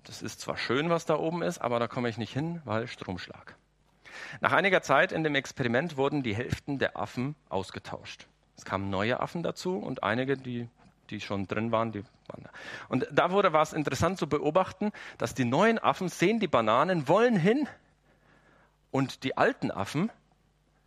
das 0.05 0.23
ist 0.23 0.41
zwar 0.41 0.57
schön, 0.57 0.91
was 0.91 1.07
da 1.07 1.17
oben 1.17 1.43
ist, 1.43 1.59
aber 1.59 1.79
da 1.79 1.89
komme 1.89 2.09
ich 2.09 2.19
nicht 2.19 2.33
hin, 2.33 2.61
weil 2.65 2.87
Stromschlag. 2.87 3.57
Nach 4.41 4.53
einiger 4.53 4.83
Zeit 4.83 5.13
in 5.13 5.25
dem 5.25 5.35
Experiment 5.35 5.97
wurden 5.97 6.23
die 6.23 6.35
Hälften 6.35 6.79
der 6.79 6.97
Affen 6.97 7.35
ausgetauscht. 7.49 8.27
Es 8.57 8.65
kamen 8.65 8.91
neue 8.91 9.21
Affen 9.21 9.43
dazu 9.43 9.77
und 9.79 10.03
einige, 10.03 10.37
die, 10.37 10.69
die 11.11 11.21
schon 11.21 11.47
drin 11.47 11.73
waren, 11.73 11.93
die 11.93 12.03
waren 12.29 12.43
da. 12.43 12.51
Und 12.89 13.07
da 13.13 13.31
wurde 13.31 13.53
was 13.53 13.73
interessant 13.73 14.19
zu 14.19 14.29
beobachten, 14.29 14.93
dass 15.19 15.35
die 15.35 15.45
neuen 15.45 15.79
Affen 15.79 16.09
sehen 16.09 16.41
die 16.41 16.49
Bananen, 16.49 17.09
wollen 17.09 17.37
hin 17.37 17.69
und 18.91 19.25
die 19.25 19.37
alten 19.37 19.71
Affen 19.71 20.11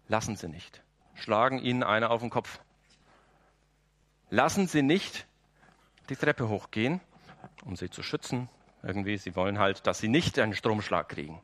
lassen 0.08 0.36
sie 0.36 0.48
nicht, 0.48 0.82
schlagen 1.14 1.60
ihnen 1.60 1.84
eine 1.84 2.10
auf 2.10 2.22
den 2.22 2.30
Kopf. 2.30 2.60
Lassen 4.32 4.68
sie 4.68 4.82
nicht 4.82 5.28
die 6.10 6.16
Treppe 6.16 6.50
hochgehen, 6.50 7.02
um 7.66 7.76
sie 7.76 7.90
zu 7.90 8.04
schützen. 8.04 8.50
Irgendwie, 8.84 9.18
sie 9.18 9.36
wollen 9.36 9.60
halt, 9.60 9.86
dass 9.88 10.00
sie 10.00 10.08
nicht 10.08 10.40
einen 10.40 10.54
Stromschlag 10.54 11.10
kriegen. 11.10 11.42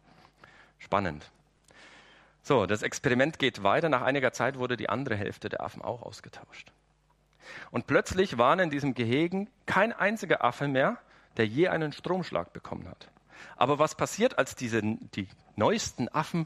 Spannend. 0.80 1.30
So, 2.48 2.68
das 2.68 2.84
Experiment 2.84 3.40
geht 3.40 3.64
weiter. 3.64 3.90
Nach 3.90 4.04
einiger 4.04 4.32
Zeit 4.32 4.60
wurde 4.60 4.78
die 4.78 4.88
andere 4.88 5.16
Hälfte 5.16 5.50
der 5.50 5.64
Affen 5.64 5.82
auch 5.82 6.04
ausgetauscht. 6.04 6.72
Und 7.72 7.88
plötzlich 7.88 8.38
waren 8.38 8.60
in 8.60 8.70
diesem 8.70 8.94
Gehegen 8.94 9.50
kein 9.66 9.92
einziger 9.92 10.46
Affe 10.46 10.68
mehr, 10.68 11.00
der 11.38 11.48
je 11.48 11.70
einen 11.70 11.92
Stromschlag 11.92 12.54
bekommen 12.54 12.88
hat. 12.88 13.10
Aber 13.58 13.80
was 13.80 13.96
passiert, 13.96 14.38
als 14.38 14.56
diese, 14.56 14.84
die 14.84 15.28
neuesten 15.56 16.08
Affen 16.08 16.46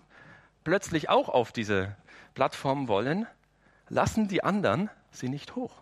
plötzlich 0.64 1.10
auch 1.10 1.28
auf 1.28 1.52
diese 1.52 1.98
Plattform 2.34 2.88
wollen? 2.88 3.28
Lassen 3.90 4.30
die 4.30 4.42
anderen 4.42 4.90
sie 5.12 5.28
nicht 5.28 5.58
hoch. 5.58 5.82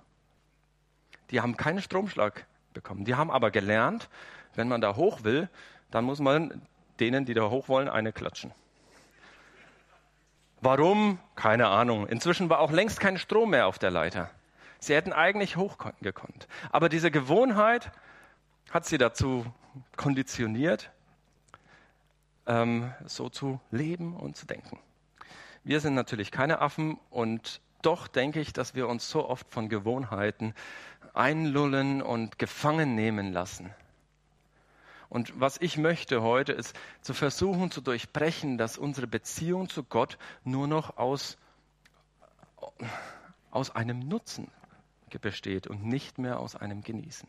Die 1.30 1.42
haben 1.42 1.58
keinen 1.58 1.84
Stromschlag 1.84 2.48
bekommen. 2.74 3.06
Die 3.06 3.14
haben 3.14 3.30
aber 3.30 3.52
gelernt, 3.52 4.10
wenn 4.56 4.68
man 4.68 4.82
da 4.82 4.96
hoch 4.96 5.24
will, 5.24 5.48
dann 5.92 6.06
muss 6.06 6.20
man 6.20 6.64
denen, 7.00 7.26
die 7.26 7.36
da 7.36 7.52
hoch 7.52 7.70
wollen, 7.70 7.88
eine 7.88 8.12
klatschen. 8.12 8.52
Warum? 10.62 11.20
Keine 11.36 11.68
Ahnung. 11.68 12.08
Inzwischen 12.08 12.50
war 12.50 12.60
auch 12.60 12.72
längst 12.72 13.00
kein 13.00 13.18
Strom 13.18 13.52
mehr 13.52 13.68
auf 13.68 13.78
der 13.78 13.92
Leiter. 13.92 14.32
Sie 14.80 14.96
hätten 14.96 15.14
eigentlich 15.14 15.56
hochgekonnt. 15.56 16.48
Aber 16.72 16.90
diese 16.90 17.12
Gewohnheit 17.12 17.92
hat 18.72 18.86
sie 18.86 18.98
dazu 18.98 19.46
konditioniert, 19.96 20.92
ähm, 22.48 22.92
so 23.06 23.30
zu 23.30 23.60
leben 23.72 24.16
und 24.16 24.36
zu 24.36 24.46
denken. 24.46 24.80
Wir 25.64 25.80
sind 25.80 25.94
natürlich 25.94 26.32
keine 26.32 26.60
Affen 26.60 27.00
und 27.10 27.62
doch 27.82 28.08
denke 28.08 28.40
ich, 28.40 28.54
dass 28.54 28.74
wir 28.74 28.88
uns 28.88 29.10
so 29.10 29.30
oft 29.30 29.50
von 29.52 29.70
Gewohnheiten 29.70 30.54
einlullen 31.14 32.02
und 32.02 32.40
gefangen 32.40 32.96
nehmen 32.96 33.34
lassen. 33.34 33.74
Und 35.10 35.40
was 35.40 35.58
ich 35.62 35.78
möchte 35.78 36.22
heute 36.22 36.52
ist 36.52 36.76
zu 37.02 37.14
versuchen 37.14 37.72
zu 37.72 37.82
durchbrechen, 37.82 38.58
dass 38.58 38.78
unsere 38.78 39.08
Beziehung 39.08 39.70
zu 39.70 39.84
Gott 39.84 40.18
nur 40.44 40.68
noch 40.68 40.98
aus, 40.98 41.38
aus 43.52 43.76
einem 43.76 44.00
Nutzen 44.00 44.52
besteht 45.22 45.66
und 45.68 45.86
nicht 45.86 46.18
mehr 46.18 46.40
aus 46.40 46.56
einem 46.56 46.84
Genießen. 46.84 47.28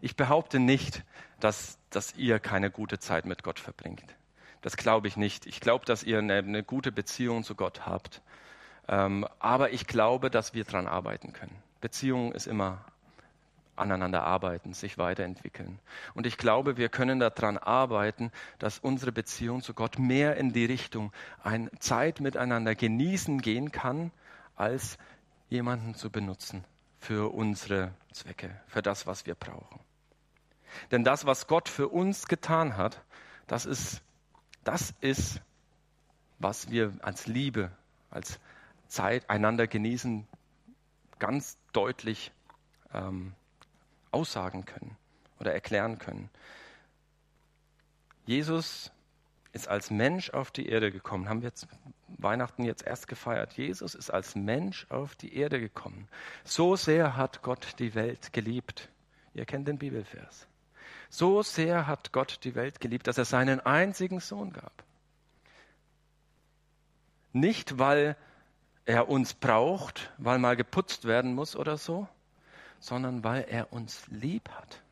Ich 0.00 0.16
behaupte 0.16 0.58
nicht, 0.58 1.04
dass, 1.40 1.78
dass 1.90 2.14
ihr 2.16 2.38
keine 2.38 2.70
gute 2.70 2.98
Zeit 2.98 3.24
mit 3.24 3.42
Gott 3.42 3.60
verbringt. 3.60 4.04
Das 4.60 4.76
glaube 4.76 5.08
ich 5.08 5.16
nicht. 5.16 5.46
Ich 5.46 5.60
glaube, 5.60 5.84
dass 5.84 6.02
ihr 6.02 6.18
eine, 6.18 6.34
eine, 6.34 6.62
gute 6.62 6.90
Beziehung 6.90 7.44
zu 7.44 7.54
Gott 7.54 7.86
habt. 7.86 8.22
Ähm, 8.88 9.26
aber 9.38 9.72
ich 9.72 9.86
glaube, 9.86 10.30
dass 10.30 10.52
wir 10.52 10.64
daran 10.64 10.86
arbeiten 10.86 11.32
können. 11.32 11.56
Beziehung 11.80 12.32
ist 12.32 12.46
immer 12.46 12.84
aneinander 13.76 14.24
arbeiten, 14.24 14.72
sich 14.72 14.98
weiterentwickeln. 14.98 15.78
Und 16.14 16.26
ich 16.26 16.36
glaube, 16.36 16.76
wir 16.76 16.88
können 16.88 17.18
daran 17.18 17.58
arbeiten, 17.58 18.30
dass 18.58 18.78
unsere 18.78 19.12
Beziehung 19.12 19.62
zu 19.62 19.74
Gott 19.74 19.98
mehr 19.98 20.36
in 20.36 20.52
die 20.52 20.64
Richtung 20.64 21.12
ein 21.42 21.70
Zeit 21.78 22.20
miteinander 22.20 22.74
genießen 22.74 23.40
gehen 23.40 23.72
kann, 23.72 24.10
als 24.56 24.98
jemanden 25.48 25.94
zu 25.94 26.10
benutzen 26.10 26.64
für 26.98 27.32
unsere 27.32 27.92
Zwecke, 28.12 28.50
für 28.66 28.82
das, 28.82 29.06
was 29.06 29.26
wir 29.26 29.34
brauchen. 29.34 29.80
Denn 30.90 31.04
das, 31.04 31.26
was 31.26 31.46
Gott 31.46 31.68
für 31.68 31.88
uns 31.88 32.26
getan 32.26 32.76
hat, 32.76 33.02
das 33.46 33.66
ist, 33.66 34.02
das 34.64 34.94
ist, 35.00 35.40
was 36.38 36.70
wir 36.70 36.92
als 37.02 37.26
Liebe, 37.26 37.70
als 38.10 38.40
Zeit 38.88 39.28
einander 39.30 39.66
genießen, 39.66 40.26
ganz 41.18 41.58
deutlich 41.72 42.32
ähm, 42.92 43.34
aussagen 44.14 44.64
können 44.64 44.96
oder 45.40 45.52
erklären 45.52 45.98
können. 45.98 46.30
Jesus 48.26 48.90
ist 49.52 49.68
als 49.68 49.90
Mensch 49.90 50.30
auf 50.30 50.50
die 50.50 50.68
Erde 50.68 50.90
gekommen. 50.90 51.28
Haben 51.28 51.42
wir 51.42 51.48
jetzt 51.48 51.68
Weihnachten 52.18 52.64
jetzt 52.64 52.84
erst 52.86 53.08
gefeiert. 53.08 53.52
Jesus 53.52 53.94
ist 53.94 54.10
als 54.10 54.34
Mensch 54.34 54.86
auf 54.88 55.14
die 55.14 55.36
Erde 55.36 55.60
gekommen. 55.60 56.08
So 56.42 56.76
sehr 56.76 57.16
hat 57.16 57.42
Gott 57.42 57.74
die 57.78 57.94
Welt 57.94 58.32
geliebt. 58.32 58.88
Ihr 59.34 59.44
kennt 59.44 59.68
den 59.68 59.78
Bibelvers. 59.78 60.46
So 61.10 61.42
sehr 61.42 61.86
hat 61.86 62.12
Gott 62.12 62.40
die 62.42 62.54
Welt 62.54 62.80
geliebt, 62.80 63.06
dass 63.06 63.18
er 63.18 63.24
seinen 63.24 63.60
einzigen 63.60 64.20
Sohn 64.20 64.52
gab. 64.52 64.72
Nicht, 67.32 67.78
weil 67.78 68.16
er 68.84 69.08
uns 69.08 69.34
braucht, 69.34 70.12
weil 70.18 70.38
mal 70.38 70.56
geputzt 70.56 71.04
werden 71.04 71.34
muss 71.34 71.56
oder 71.56 71.76
so, 71.76 72.08
sondern 72.78 73.24
weil 73.24 73.46
er 73.48 73.72
uns 73.72 74.06
lieb 74.08 74.48
hat. 74.50 74.82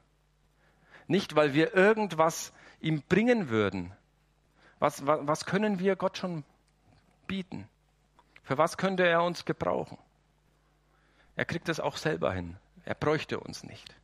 Nicht, 1.06 1.34
weil 1.34 1.54
wir 1.54 1.74
irgendwas 1.74 2.52
ihm 2.80 3.02
bringen 3.02 3.48
würden. 3.48 3.92
Was, 4.78 5.06
was, 5.06 5.20
was 5.22 5.44
können 5.46 5.78
wir 5.78 5.96
Gott 5.96 6.16
schon 6.16 6.44
bieten? 7.26 7.68
Für 8.42 8.58
was 8.58 8.76
könnte 8.76 9.06
er 9.06 9.22
uns 9.22 9.44
gebrauchen? 9.44 9.98
Er 11.36 11.44
kriegt 11.44 11.68
es 11.68 11.80
auch 11.80 11.96
selber 11.96 12.32
hin. 12.32 12.56
Er 12.84 12.94
bräuchte 12.94 13.40
uns 13.40 13.62
nicht. 13.62 13.94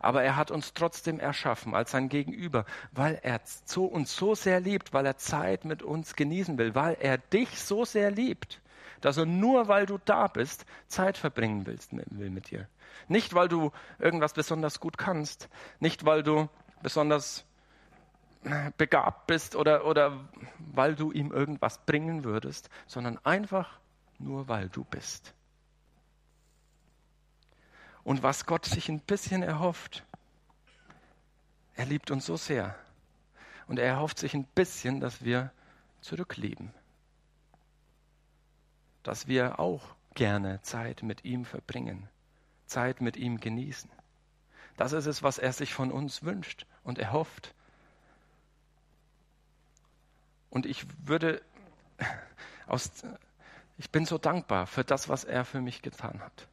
Aber 0.00 0.22
er 0.22 0.36
hat 0.36 0.50
uns 0.50 0.72
trotzdem 0.72 1.20
erschaffen 1.20 1.74
als 1.74 1.90
sein 1.90 2.08
Gegenüber, 2.08 2.64
weil 2.92 3.18
er 3.22 3.40
uns 3.76 4.16
so 4.16 4.34
sehr 4.34 4.60
liebt, 4.60 4.92
weil 4.92 5.04
er 5.04 5.16
Zeit 5.16 5.64
mit 5.64 5.82
uns 5.82 6.14
genießen 6.14 6.56
will, 6.58 6.74
weil 6.74 6.96
er 7.00 7.18
dich 7.18 7.60
so 7.60 7.84
sehr 7.84 8.10
liebt, 8.10 8.60
dass 9.04 9.18
er 9.18 9.26
nur 9.26 9.68
weil 9.68 9.84
du 9.84 9.98
da 10.04 10.28
bist, 10.28 10.64
Zeit 10.88 11.18
verbringen 11.18 11.66
willst, 11.66 11.90
will 11.92 12.30
mit 12.30 12.50
dir. 12.50 12.68
Nicht, 13.06 13.34
weil 13.34 13.48
du 13.48 13.70
irgendwas 13.98 14.32
besonders 14.32 14.80
gut 14.80 14.96
kannst, 14.96 15.50
nicht, 15.78 16.06
weil 16.06 16.22
du 16.22 16.48
besonders 16.82 17.44
begabt 18.78 19.26
bist 19.26 19.56
oder, 19.56 19.84
oder 19.84 20.26
weil 20.58 20.94
du 20.94 21.12
ihm 21.12 21.32
irgendwas 21.32 21.84
bringen 21.84 22.24
würdest, 22.24 22.70
sondern 22.86 23.18
einfach 23.24 23.78
nur, 24.18 24.48
weil 24.48 24.70
du 24.70 24.84
bist. 24.84 25.34
Und 28.04 28.22
was 28.22 28.46
Gott 28.46 28.64
sich 28.64 28.88
ein 28.88 29.00
bisschen 29.00 29.42
erhofft, 29.42 30.02
er 31.74 31.84
liebt 31.84 32.10
uns 32.10 32.24
so 32.24 32.36
sehr. 32.36 32.74
Und 33.66 33.78
er 33.78 33.86
erhofft 33.86 34.18
sich 34.18 34.32
ein 34.34 34.44
bisschen, 34.44 35.00
dass 35.00 35.24
wir 35.24 35.50
zurücklieben. 36.00 36.72
Dass 39.04 39.28
wir 39.28 39.60
auch 39.60 39.94
gerne 40.14 40.60
Zeit 40.62 41.04
mit 41.04 41.24
ihm 41.24 41.44
verbringen, 41.44 42.08
Zeit 42.66 43.00
mit 43.00 43.16
ihm 43.16 43.38
genießen. 43.38 43.90
Das 44.76 44.92
ist 44.92 45.06
es, 45.06 45.22
was 45.22 45.38
er 45.38 45.52
sich 45.52 45.72
von 45.72 45.92
uns 45.92 46.24
wünscht 46.24 46.66
und 46.82 46.98
erhofft. 46.98 47.54
Und 50.50 50.66
ich 50.66 50.86
würde 51.06 51.40
aus, 52.66 52.90
ich 53.76 53.90
bin 53.90 54.06
so 54.06 54.18
dankbar 54.18 54.66
für 54.66 54.84
das, 54.84 55.08
was 55.08 55.24
er 55.24 55.44
für 55.44 55.60
mich 55.60 55.82
getan 55.82 56.20
hat. 56.20 56.48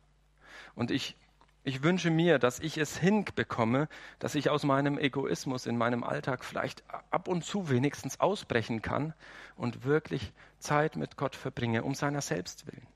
Und 0.75 0.91
ich 0.91 1.15
ich 1.63 1.83
wünsche 1.83 2.09
mir, 2.09 2.39
dass 2.39 2.59
ich 2.59 2.77
es 2.77 2.97
hinbekomme, 2.97 3.87
dass 4.17 4.33
ich 4.33 4.49
aus 4.49 4.63
meinem 4.63 4.97
Egoismus 4.97 5.67
in 5.67 5.77
meinem 5.77 6.03
Alltag 6.03 6.43
vielleicht 6.43 6.83
ab 7.11 7.27
und 7.27 7.43
zu 7.43 7.69
wenigstens 7.69 8.19
ausbrechen 8.19 8.81
kann 8.81 9.13
und 9.55 9.83
wirklich 9.83 10.33
Zeit 10.57 10.95
mit 10.95 11.17
Gott 11.17 11.35
verbringe, 11.35 11.83
um 11.83 11.93
seiner 11.93 12.21
selbst 12.21 12.65
willen. 12.65 12.87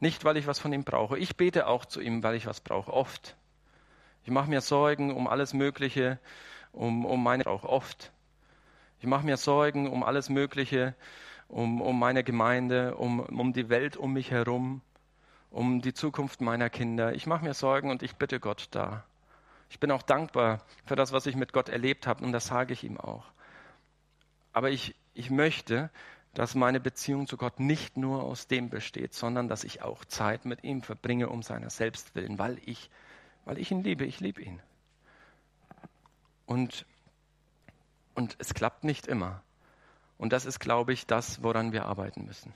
Nicht, 0.00 0.24
weil 0.24 0.38
ich 0.38 0.46
was 0.46 0.58
von 0.58 0.72
ihm 0.72 0.84
brauche. 0.84 1.18
Ich 1.18 1.36
bete 1.36 1.66
auch 1.66 1.84
zu 1.84 2.00
ihm, 2.00 2.22
weil 2.22 2.34
ich 2.34 2.46
was 2.46 2.60
brauche, 2.60 2.92
oft. 2.92 3.36
Ich 4.24 4.30
mache 4.30 4.48
mir 4.48 4.60
Sorgen 4.60 5.14
um 5.14 5.26
alles 5.26 5.52
Mögliche, 5.52 6.18
um, 6.72 7.04
um 7.04 7.22
meine 7.22 7.46
auch 7.46 7.64
oft. 7.64 8.10
Ich 9.00 9.06
mache 9.06 9.24
mir 9.24 9.36
Sorgen 9.36 9.88
um 9.88 10.02
alles 10.02 10.30
Mögliche, 10.30 10.94
um, 11.48 11.82
um 11.82 11.98
meine 11.98 12.24
Gemeinde, 12.24 12.96
um, 12.96 13.20
um 13.20 13.52
die 13.52 13.68
Welt 13.68 13.96
um 13.98 14.14
mich 14.14 14.30
herum 14.30 14.80
um 15.50 15.80
die 15.80 15.94
Zukunft 15.94 16.40
meiner 16.40 16.70
Kinder. 16.70 17.14
Ich 17.14 17.26
mache 17.26 17.44
mir 17.44 17.54
Sorgen 17.54 17.90
und 17.90 18.02
ich 18.02 18.16
bitte 18.16 18.40
Gott 18.40 18.68
da. 18.70 19.04
Ich 19.70 19.80
bin 19.80 19.90
auch 19.90 20.02
dankbar 20.02 20.62
für 20.84 20.96
das, 20.96 21.12
was 21.12 21.26
ich 21.26 21.36
mit 21.36 21.52
Gott 21.52 21.68
erlebt 21.68 22.06
habe 22.06 22.24
und 22.24 22.32
das 22.32 22.46
sage 22.46 22.72
ich 22.72 22.84
ihm 22.84 22.98
auch. 22.98 23.24
Aber 24.52 24.70
ich, 24.70 24.94
ich 25.14 25.30
möchte, 25.30 25.90
dass 26.34 26.54
meine 26.54 26.80
Beziehung 26.80 27.26
zu 27.26 27.36
Gott 27.36 27.60
nicht 27.60 27.96
nur 27.96 28.22
aus 28.22 28.46
dem 28.46 28.68
besteht, 28.68 29.14
sondern 29.14 29.48
dass 29.48 29.64
ich 29.64 29.82
auch 29.82 30.04
Zeit 30.04 30.44
mit 30.44 30.64
ihm 30.64 30.82
verbringe 30.82 31.28
um 31.28 31.42
seiner 31.42 31.70
selbst 31.70 32.14
willen, 32.14 32.38
weil 32.38 32.58
ich, 32.64 32.90
weil 33.44 33.58
ich 33.58 33.70
ihn 33.70 33.82
liebe. 33.82 34.04
Ich 34.04 34.20
liebe 34.20 34.42
ihn. 34.42 34.60
Und, 36.44 36.86
und 38.14 38.36
es 38.38 38.54
klappt 38.54 38.84
nicht 38.84 39.06
immer. 39.06 39.42
Und 40.18 40.32
das 40.32 40.44
ist, 40.46 40.60
glaube 40.60 40.92
ich, 40.92 41.06
das, 41.06 41.42
woran 41.42 41.72
wir 41.72 41.86
arbeiten 41.86 42.24
müssen. 42.24 42.52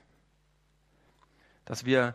Dass 1.64 1.84
wir 1.84 2.14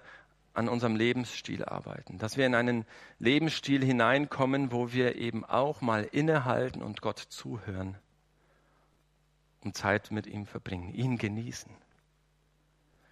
an 0.55 0.69
unserem 0.69 0.95
Lebensstil 0.95 1.65
arbeiten, 1.65 2.17
dass 2.17 2.37
wir 2.37 2.45
in 2.45 2.55
einen 2.55 2.85
Lebensstil 3.19 3.83
hineinkommen, 3.83 4.71
wo 4.71 4.91
wir 4.91 5.15
eben 5.15 5.43
auch 5.45 5.81
mal 5.81 6.03
innehalten 6.03 6.81
und 6.81 7.01
Gott 7.01 7.19
zuhören, 7.19 7.97
um 9.61 9.73
Zeit 9.73 10.11
mit 10.11 10.27
ihm 10.27 10.45
verbringen, 10.45 10.93
ihn 10.93 11.17
genießen. 11.17 11.71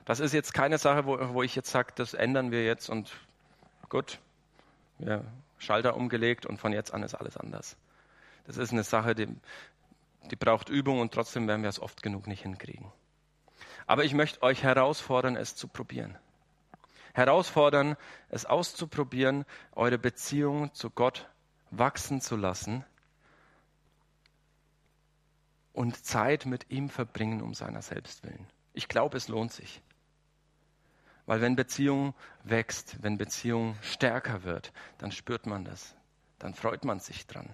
Das 0.06 0.20
ist 0.20 0.34
jetzt 0.34 0.54
keine 0.54 0.78
Sache, 0.78 1.06
wo, 1.06 1.18
wo 1.34 1.44
ich 1.44 1.56
jetzt 1.56 1.72
sage, 1.72 1.94
das 1.96 2.14
ändern 2.14 2.52
wir 2.52 2.66
jetzt 2.66 2.90
und 2.90 3.12
gut, 3.90 4.20
ja, 5.00 5.22
Schalter 5.58 5.96
umgelegt 5.96 6.46
und 6.46 6.58
von 6.58 6.74
jetzt 6.74 6.94
an 6.94 7.04
ist 7.04 7.16
alles 7.16 7.38
anders. 7.38 7.78
Das 8.46 8.58
ist 8.58 8.72
eine 8.72 8.84
Sache, 8.84 9.16
die, 9.16 9.28
die 10.32 10.36
braucht 10.36 10.70
Übung 10.70 11.00
und 11.00 11.14
trotzdem 11.14 11.48
werden 11.48 11.62
wir 11.62 11.70
es 11.70 11.80
oft 11.80 12.04
genug 12.04 12.28
nicht 12.28 12.42
hinkriegen. 12.42 12.92
Aber 13.86 14.04
ich 14.04 14.14
möchte 14.14 14.42
euch 14.44 14.64
herausfordern, 14.64 15.36
es 15.36 15.56
zu 15.56 15.68
probieren 15.68 16.18
herausfordern, 17.14 17.96
es 18.30 18.46
auszuprobieren, 18.46 19.46
eure 19.74 19.98
Beziehung 19.98 20.74
zu 20.74 20.90
Gott 20.90 21.30
wachsen 21.72 22.22
zu 22.22 22.36
lassen 22.36 22.84
und 25.74 26.06
Zeit 26.06 26.46
mit 26.46 26.70
ihm 26.70 26.90
verbringen 26.90 27.42
um 27.42 27.54
seiner 27.54 27.82
selbst 27.82 28.24
willen. 28.24 28.48
Ich 28.74 28.88
glaube, 28.88 29.18
es 29.18 29.28
lohnt 29.28 29.52
sich. 29.52 29.82
Weil 31.26 31.42
wenn 31.42 31.56
Beziehung 31.56 32.14
wächst, 32.44 33.02
wenn 33.02 33.18
Beziehung 33.18 33.78
stärker 33.82 34.44
wird, 34.44 34.74
dann 34.98 35.12
spürt 35.12 35.46
man 35.46 35.64
das. 35.64 35.96
Dann 36.38 36.54
freut 36.54 36.84
man 36.84 37.00
sich 37.00 37.26
dran. 37.28 37.50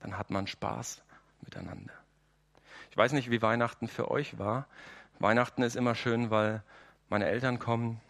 Dann 0.00 0.16
hat 0.16 0.30
man 0.30 0.46
Spaß 0.46 1.02
miteinander. 1.42 1.92
Ich 2.90 2.96
weiß 2.96 3.12
nicht, 3.12 3.30
wie 3.30 3.42
Weihnachten 3.42 3.88
für 3.88 4.10
euch 4.10 4.38
war. 4.38 4.66
Weihnachten 5.18 5.62
ist 5.62 5.76
immer 5.76 5.94
schön, 5.94 6.30
weil 6.30 6.62
meine 7.08 7.26
Eltern 7.26 7.58
kommen, 7.58 8.00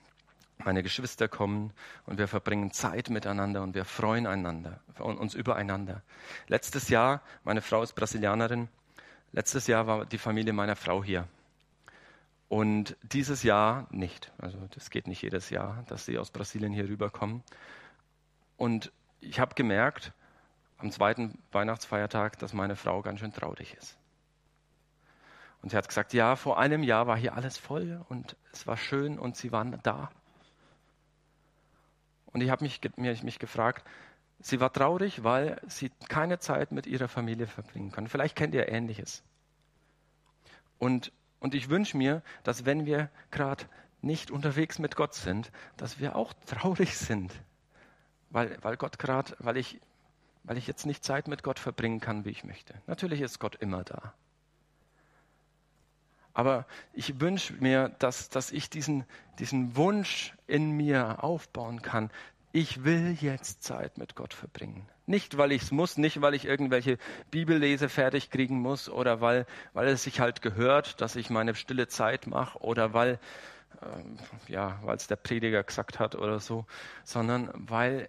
meine 0.64 0.82
Geschwister 0.82 1.28
kommen 1.28 1.72
und 2.06 2.18
wir 2.18 2.28
verbringen 2.28 2.72
Zeit 2.72 3.10
miteinander 3.10 3.62
und 3.62 3.74
wir 3.74 3.84
freuen 3.84 4.26
einander, 4.26 4.80
uns 4.98 5.34
übereinander. 5.34 6.02
Letztes 6.46 6.88
Jahr, 6.88 7.22
meine 7.44 7.62
Frau 7.62 7.82
ist 7.82 7.94
Brasilianerin, 7.94 8.68
letztes 9.32 9.66
Jahr 9.66 9.86
war 9.86 10.06
die 10.06 10.18
Familie 10.18 10.52
meiner 10.52 10.76
Frau 10.76 11.02
hier. 11.02 11.26
Und 12.48 12.96
dieses 13.02 13.44
Jahr 13.44 13.86
nicht. 13.90 14.32
Also 14.38 14.58
das 14.74 14.90
geht 14.90 15.06
nicht 15.06 15.22
jedes 15.22 15.50
Jahr, 15.50 15.84
dass 15.88 16.04
sie 16.04 16.18
aus 16.18 16.30
Brasilien 16.30 16.72
hier 16.72 16.88
rüberkommen. 16.88 17.44
Und 18.56 18.90
ich 19.20 19.38
habe 19.38 19.54
gemerkt, 19.54 20.12
am 20.78 20.90
zweiten 20.90 21.38
Weihnachtsfeiertag, 21.52 22.38
dass 22.38 22.52
meine 22.52 22.74
Frau 22.74 23.02
ganz 23.02 23.20
schön 23.20 23.32
traurig 23.32 23.74
ist. 23.74 23.96
Und 25.62 25.70
sie 25.70 25.76
hat 25.76 25.88
gesagt, 25.88 26.12
ja, 26.12 26.36
vor 26.36 26.58
einem 26.58 26.82
Jahr 26.82 27.06
war 27.06 27.16
hier 27.16 27.34
alles 27.34 27.58
voll 27.58 28.04
und 28.08 28.36
es 28.52 28.66
war 28.66 28.76
schön 28.76 29.18
und 29.18 29.36
sie 29.36 29.52
waren 29.52 29.78
da. 29.82 30.10
Und 32.32 32.40
ich 32.42 32.50
habe 32.50 32.64
mich, 32.64 32.80
mich, 32.96 33.22
mich 33.22 33.38
gefragt, 33.38 33.84
sie 34.38 34.60
war 34.60 34.72
traurig, 34.72 35.24
weil 35.24 35.60
sie 35.66 35.90
keine 36.08 36.38
Zeit 36.38 36.72
mit 36.72 36.86
ihrer 36.86 37.08
Familie 37.08 37.46
verbringen 37.46 37.92
kann. 37.92 38.06
Vielleicht 38.06 38.36
kennt 38.36 38.54
ihr 38.54 38.68
Ähnliches. 38.68 39.22
Und, 40.78 41.12
und 41.40 41.54
ich 41.54 41.68
wünsche 41.68 41.96
mir, 41.96 42.22
dass 42.42 42.64
wenn 42.64 42.86
wir 42.86 43.10
gerade 43.30 43.64
nicht 44.02 44.30
unterwegs 44.30 44.78
mit 44.78 44.96
Gott 44.96 45.14
sind, 45.14 45.52
dass 45.76 46.00
wir 46.00 46.16
auch 46.16 46.32
traurig 46.46 46.96
sind, 46.96 47.32
weil, 48.30 48.56
weil 48.62 48.76
Gott 48.76 48.98
gerade, 48.98 49.34
weil 49.38 49.56
ich, 49.56 49.80
weil 50.44 50.56
ich 50.56 50.66
jetzt 50.66 50.86
nicht 50.86 51.04
Zeit 51.04 51.28
mit 51.28 51.42
Gott 51.42 51.58
verbringen 51.58 52.00
kann, 52.00 52.24
wie 52.24 52.30
ich 52.30 52.44
möchte. 52.44 52.74
Natürlich 52.86 53.20
ist 53.20 53.38
Gott 53.40 53.56
immer 53.56 53.84
da. 53.84 54.14
Aber 56.32 56.66
ich 56.92 57.20
wünsche 57.20 57.54
mir, 57.54 57.90
dass, 57.98 58.28
dass 58.28 58.52
ich 58.52 58.70
diesen, 58.70 59.04
diesen 59.38 59.76
Wunsch 59.76 60.34
in 60.46 60.70
mir 60.72 61.22
aufbauen 61.24 61.82
kann. 61.82 62.10
Ich 62.52 62.84
will 62.84 63.16
jetzt 63.20 63.62
Zeit 63.62 63.98
mit 63.98 64.14
Gott 64.14 64.34
verbringen. 64.34 64.88
Nicht, 65.06 65.38
weil 65.38 65.52
ich 65.52 65.62
es 65.62 65.70
muss, 65.72 65.98
nicht, 65.98 66.20
weil 66.20 66.34
ich 66.34 66.44
irgendwelche 66.44 66.98
Bibellese 67.30 67.88
fertig 67.88 68.30
kriegen 68.30 68.60
muss 68.60 68.88
oder 68.88 69.20
weil, 69.20 69.46
weil 69.72 69.88
es 69.88 70.04
sich 70.04 70.20
halt 70.20 70.40
gehört, 70.40 71.00
dass 71.00 71.16
ich 71.16 71.30
meine 71.30 71.54
stille 71.54 71.88
Zeit 71.88 72.26
mache 72.26 72.58
oder 72.60 72.94
weil 72.94 73.18
ähm, 73.82 74.18
ja, 74.46 74.80
es 74.94 75.06
der 75.06 75.16
Prediger 75.16 75.62
gesagt 75.62 75.98
hat 75.98 76.14
oder 76.14 76.38
so, 76.38 76.66
sondern 77.04 77.50
weil, 77.54 78.08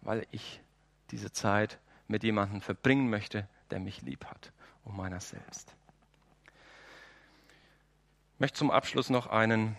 weil 0.00 0.26
ich 0.30 0.60
diese 1.10 1.32
Zeit 1.32 1.78
mit 2.08 2.22
jemandem 2.22 2.60
verbringen 2.60 3.10
möchte, 3.10 3.48
der 3.70 3.80
mich 3.80 4.02
lieb 4.02 4.24
hat, 4.26 4.52
um 4.84 4.96
meiner 4.96 5.20
selbst. 5.20 5.74
Ich 8.34 8.40
möchte 8.40 8.58
zum 8.58 8.72
Abschluss 8.72 9.10
noch 9.10 9.28
einen 9.28 9.76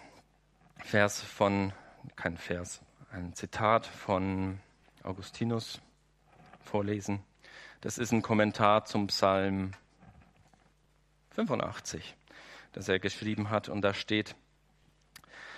Vers 0.77 1.19
von, 1.19 1.73
kein 2.15 2.37
Vers, 2.37 2.79
ein 3.11 3.33
Zitat 3.33 3.85
von 3.85 4.61
Augustinus 5.03 5.81
vorlesen. 6.63 7.21
Das 7.81 7.97
ist 7.97 8.13
ein 8.13 8.21
Kommentar 8.21 8.85
zum 8.85 9.07
Psalm 9.07 9.73
85, 11.31 12.15
das 12.71 12.87
er 12.87 12.99
geschrieben 12.99 13.49
hat. 13.49 13.67
Und 13.67 13.81
da 13.81 13.93
steht, 13.93 14.37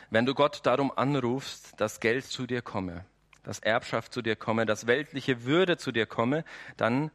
wenn 0.10 0.26
du 0.26 0.34
Gott 0.34 0.66
darum 0.66 0.92
anrufst, 0.92 1.80
dass 1.80 2.00
Geld 2.00 2.26
zu 2.26 2.48
dir 2.48 2.64
komme, 2.64 3.06
dass 3.44 3.60
Erbschaft 3.60 4.12
zu 4.12 4.24
dir 4.24 4.36
komme, 4.36 4.66
dass 4.66 4.88
weltliche 4.88 5.44
Würde 5.44 5.78
zu 5.78 5.92
dir 5.92 6.08
komme, 6.08 6.44
dann 6.78 7.12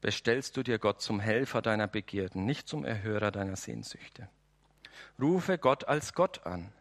bestellst 0.00 0.56
du 0.56 0.62
dir 0.62 0.78
Gott 0.78 1.02
zum 1.02 1.18
Helfer 1.18 1.62
deiner 1.62 1.88
Begierden, 1.88 2.44
nicht 2.44 2.68
zum 2.68 2.84
Erhörer 2.84 3.32
deiner 3.32 3.56
Sehnsüchte. 3.56 4.28
Rufe 5.20 5.58
Gott 5.58 5.86
als 5.88 6.14
Gott 6.14 6.46
an. 6.46 6.72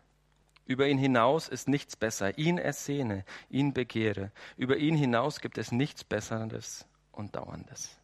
Über 0.66 0.88
ihn 0.88 0.98
hinaus 0.98 1.50
ist 1.50 1.68
nichts 1.68 1.96
besser. 1.96 2.38
Ihn 2.38 2.58
ersehne, 2.58 3.26
ihn 3.50 3.74
begehre. 3.74 4.32
Über 4.58 4.78
ihn 4.78 4.96
hinaus 4.96 5.40
gibt 5.40 5.58
es 5.58 5.72
nichts 5.72 6.04
Besseres 6.04 6.86
und 7.12 7.36
Dauerndes. 7.36 7.98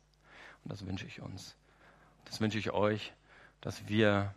Und 0.64 0.72
das 0.72 0.86
wünsche 0.86 1.06
ich 1.06 1.22
uns. 1.22 1.56
Das 2.26 2.42
wünsche 2.42 2.60
ich 2.60 2.72
euch, 2.72 3.14
dass 3.62 3.88
wir, 3.88 4.34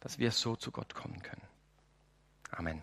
dass 0.00 0.18
wir 0.18 0.30
so 0.30 0.56
zu 0.56 0.70
Gott 0.70 0.94
kommen 0.94 1.20
können. 1.22 1.42
Amen. 2.52 2.82